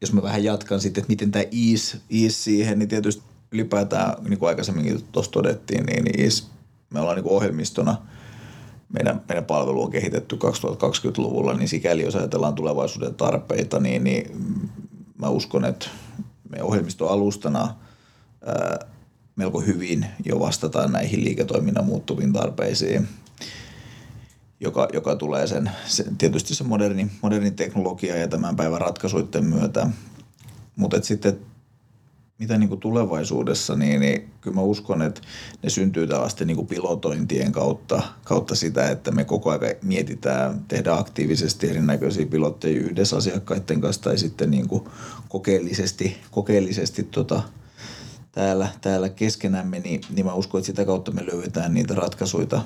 jos 0.00 0.12
mä 0.12 0.22
vähän 0.22 0.44
jatkan 0.44 0.80
sitten, 0.80 1.00
että 1.02 1.12
miten 1.12 1.30
tämä 1.30 1.44
ease, 1.44 1.98
ease 2.10 2.36
siihen, 2.36 2.78
niin 2.78 2.88
tietysti 2.88 3.22
ylipäätään, 3.52 4.24
niin 4.24 4.38
kuin 4.38 4.48
aikaisemminkin 4.48 5.04
tuossa 5.12 5.32
todettiin, 5.32 5.86
niin, 5.86 6.04
niin 6.04 6.20
ease, 6.20 6.44
me 6.90 7.00
ollaan 7.00 7.16
niin 7.16 7.24
kuin 7.24 7.36
ohjelmistona– 7.36 7.96
meidän, 8.92 9.22
meidän 9.28 9.44
palvelu 9.44 9.82
on 9.82 9.90
kehitetty 9.90 10.36
2020-luvulla, 10.36 11.54
niin 11.54 11.68
sikäli 11.68 12.02
jos 12.02 12.16
ajatellaan 12.16 12.54
tulevaisuuden 12.54 13.14
tarpeita, 13.14 13.80
niin, 13.80 14.04
niin 14.04 14.30
mä 15.18 15.28
uskon, 15.28 15.64
että 15.64 15.86
me 16.48 16.62
ohjelmistoalustana 16.62 17.74
ää, 18.46 18.78
melko 19.36 19.60
hyvin 19.60 20.06
jo 20.24 20.40
vastataan 20.40 20.92
näihin 20.92 21.24
liiketoiminnan 21.24 21.84
muuttuviin 21.84 22.32
tarpeisiin, 22.32 23.08
joka, 24.60 24.88
joka 24.92 25.16
tulee 25.16 25.46
sen, 25.46 25.70
se, 25.86 26.04
tietysti 26.18 26.54
se 26.54 26.64
moderni, 26.64 27.10
moderni 27.22 27.50
teknologia 27.50 28.16
ja 28.16 28.28
tämän 28.28 28.56
päivän 28.56 28.80
ratkaisuiden 28.80 29.44
myötä. 29.44 29.86
Mutta 30.76 31.02
sitten 31.02 31.38
mitä 32.42 32.58
niin 32.58 32.68
kuin 32.68 32.80
tulevaisuudessa, 32.80 33.76
niin, 33.76 34.00
niin 34.00 34.30
kyllä 34.40 34.54
mä 34.54 34.62
uskon, 34.62 35.02
että 35.02 35.20
ne 35.62 35.70
syntyy 35.70 36.06
tällaisten 36.06 36.46
niin 36.46 36.56
kuin 36.56 36.66
pilotointien 36.66 37.52
kautta, 37.52 38.02
kautta 38.24 38.54
sitä, 38.54 38.90
että 38.90 39.10
me 39.10 39.24
koko 39.24 39.50
ajan 39.50 39.76
mietitään, 39.82 40.64
tehdään 40.68 40.98
aktiivisesti 40.98 41.70
erinäköisiä 41.70 42.26
pilotteja 42.26 42.80
yhdessä 42.80 43.16
asiakkaiden 43.16 43.80
kanssa 43.80 44.02
tai 44.02 44.18
sitten 44.18 44.50
niin 44.50 44.68
kuin 44.68 44.84
kokeellisesti, 45.28 46.16
kokeellisesti 46.30 47.02
tota, 47.02 47.42
täällä, 48.32 48.68
täällä 48.80 49.08
keskenämme, 49.08 49.78
niin, 49.78 50.00
niin 50.10 50.26
mä 50.26 50.34
uskon, 50.34 50.58
että 50.58 50.66
sitä 50.66 50.84
kautta 50.84 51.12
me 51.12 51.26
löydetään 51.26 51.74
niitä 51.74 51.94
ratkaisuja, 51.94 52.62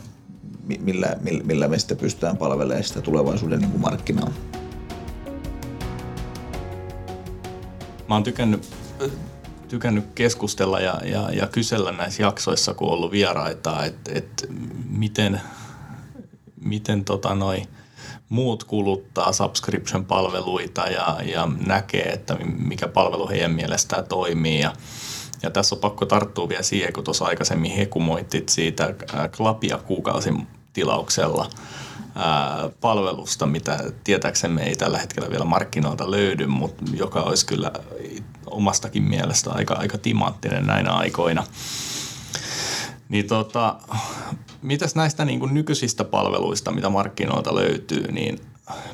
millä, 0.81 1.17
millä, 1.21 1.45
millä 1.45 1.69
me 1.69 1.79
sitten 1.79 1.97
pystytään 1.97 2.37
palvelemaan 2.37 2.85
sitä 2.85 3.01
tulevaisuuden 3.01 3.61
niin 3.61 3.71
kuin 3.71 3.81
markkinaa. 3.81 4.33
Mä 8.09 8.15
oon 8.15 8.23
tykännyt 8.23 8.69
tykännyt 9.69 10.05
keskustella 10.15 10.81
ja, 10.81 11.01
ja, 11.05 11.31
ja 11.31 11.47
kysellä 11.47 11.93
näissä 11.93 12.23
jaksoissa, 12.23 12.75
kun 12.75 12.89
on 12.89 12.95
ollut 12.95 13.11
vieraita, 13.11 13.85
että 13.85 14.11
et 14.15 14.47
miten, 14.89 15.41
miten 16.61 17.05
tota 17.05 17.35
noi 17.35 17.63
muut 18.29 18.65
kuluttaa 18.65 19.33
subscription-palveluita 19.33 20.87
ja, 20.87 21.17
ja 21.25 21.49
näkee, 21.67 22.13
että 22.13 22.37
mikä 22.45 22.89
palvelu 22.89 23.29
heidän 23.29 23.53
mielestään 23.53 24.05
toimii. 24.05 24.61
Ja, 24.61 24.73
ja 25.43 25.51
tässä 25.51 25.75
on 25.75 25.81
pakko 25.81 26.07
tarttua 26.07 26.49
vielä 26.49 26.63
siihen, 26.63 26.93
kun 26.93 27.05
tuossa 27.05 27.25
aikaisemmin 27.25 27.71
hekumoitit 27.71 28.49
siitä 28.49 28.95
klapia 29.37 29.79
kuukausin 29.79 30.47
tilauksella 30.73 31.51
palvelusta, 32.81 33.47
mitä 33.47 33.79
tietääksemme 34.05 34.63
ei 34.63 34.77
tällä 34.77 34.99
hetkellä 34.99 35.31
vielä 35.31 35.45
markkinoilta 35.45 36.11
löydy, 36.11 36.47
mutta 36.47 36.85
joka 36.95 37.23
olisi 37.23 37.47
kyllä 37.47 37.73
omastakin 38.51 39.03
mielestä 39.03 39.51
aika, 39.51 39.75
aika 39.75 39.99
timanttinen 39.99 40.67
näinä 40.67 40.93
aikoina. 40.93 41.45
Niin 43.09 43.27
tota, 43.27 43.77
mitäs 44.63 44.95
näistä 44.95 45.25
niin 45.25 45.41
kuin 45.41 45.55
nykyisistä 45.55 46.05
palveluista, 46.05 46.73
mitä 46.73 46.89
markkinoilta 46.89 47.55
löytyy, 47.55 48.13
niin 48.13 48.41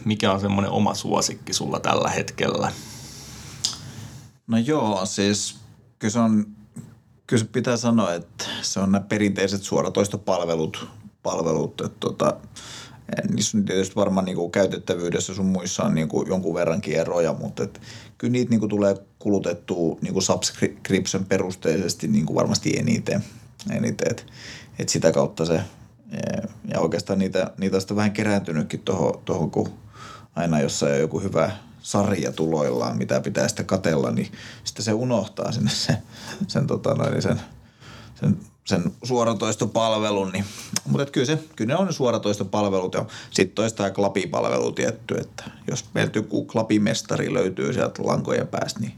mikä 0.04 0.32
on 0.32 0.40
semmoinen 0.40 0.70
oma 0.70 0.94
suosikki 0.94 1.52
sulla 1.52 1.80
tällä 1.80 2.08
hetkellä? 2.08 2.72
No 4.46 4.58
joo, 4.58 5.06
siis 5.06 5.56
kyllä 5.98 6.12
se 6.12 6.18
on, 6.18 6.46
kyllä 7.26 7.42
se 7.42 7.48
pitää 7.52 7.76
sanoa, 7.76 8.14
että 8.14 8.44
se 8.62 8.80
on 8.80 8.92
nämä 8.92 9.04
perinteiset 9.08 9.62
suoratoistopalvelut, 9.62 10.88
palvelut, 11.22 11.80
että 11.80 11.98
tota, 12.00 12.36
niissä 13.34 13.58
on 13.58 13.64
tietysti 13.64 13.96
varmaan 13.96 14.24
niin 14.24 14.36
kuin 14.36 14.52
käytettävyydessä 14.52 15.34
sun 15.34 15.46
muissa 15.46 15.82
on 15.82 15.94
niin 15.94 16.08
kuin 16.08 16.28
jonkun 16.28 16.54
verrankin 16.54 16.94
eroja, 16.94 17.32
mutta 17.32 17.62
et, 17.62 17.80
kyllä 18.18 18.32
niitä 18.32 18.50
niin 18.50 18.60
kuin 18.60 18.70
tulee 18.70 18.94
kulutettua 19.18 19.98
niin 20.00 20.12
kuin 20.12 20.22
subscription 20.22 21.24
perusteisesti 21.24 22.08
niin 22.08 22.26
kuin 22.26 22.34
varmasti 22.34 22.78
eniten. 22.78 23.24
eniten 23.70 24.10
et, 24.10 24.26
et 24.78 24.88
sitä 24.88 25.12
kautta 25.12 25.44
se, 25.44 25.60
ja 26.74 26.80
oikeastaan 26.80 27.18
niitä, 27.18 27.50
niitä 27.58 27.76
on 27.90 27.96
vähän 27.96 28.12
kerääntynytkin 28.12 28.82
tuohon, 29.24 29.50
kun 29.50 29.68
aina 30.36 30.60
jossain 30.60 30.92
on 30.92 31.00
joku 31.00 31.20
hyvä 31.20 31.50
sarja 31.80 32.32
tuloillaan, 32.32 32.98
mitä 32.98 33.20
pitää 33.20 33.48
sitten 33.48 33.66
katella, 33.66 34.10
niin 34.10 34.32
sitten 34.64 34.84
se 34.84 34.92
unohtaa 34.92 35.52
sinne 35.52 35.70
sen, 35.70 35.98
sen, 36.48 36.66
tota 36.66 36.94
noin, 36.94 37.22
sen, 37.22 37.40
sen 38.20 38.36
sen 38.64 38.92
suoratoistopalvelun, 39.02 40.32
niin, 40.32 40.44
mutta 40.86 41.06
kyllä, 41.12 41.26
se, 41.26 41.38
kyllä 41.56 41.74
ne 41.74 41.80
on 41.80 41.92
suoratoistopalvelut 41.92 42.94
ja 42.94 43.04
sitten 43.30 43.54
toista 43.54 43.90
klapipalvelu 43.90 44.72
tietty, 44.72 45.14
että 45.14 45.44
jos 45.70 45.84
meiltä 45.94 46.18
joku 46.18 46.44
klapimestari 46.44 47.34
löytyy 47.34 47.72
sieltä 47.72 48.02
lankojen 48.04 48.48
päästä, 48.48 48.80
niin 48.80 48.92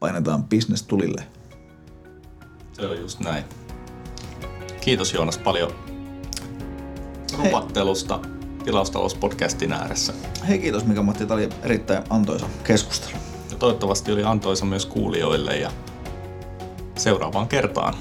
painetaan 0.00 0.44
business 0.44 0.82
tulille. 0.82 1.26
Se 2.72 2.86
on 2.86 2.98
just 2.98 3.20
näin. 3.20 3.44
Kiitos 4.80 5.12
Joonas 5.12 5.38
paljon 5.38 5.72
rupattelusta 7.38 8.20
tilaustalouspodcastin 8.64 9.72
ääressä. 9.72 10.12
Hei 10.48 10.58
kiitos 10.58 10.84
Mika 10.84 11.02
Matti, 11.02 11.26
tämä 11.26 11.38
oli 11.38 11.48
erittäin 11.62 12.04
antoisa 12.10 12.48
keskustelu. 12.64 13.16
Ja 13.50 13.56
toivottavasti 13.56 14.12
oli 14.12 14.24
antoisa 14.24 14.64
myös 14.64 14.86
kuulijoille 14.86 15.56
ja 15.56 15.70
seuraavaan 16.96 17.48
kertaan. 17.48 17.94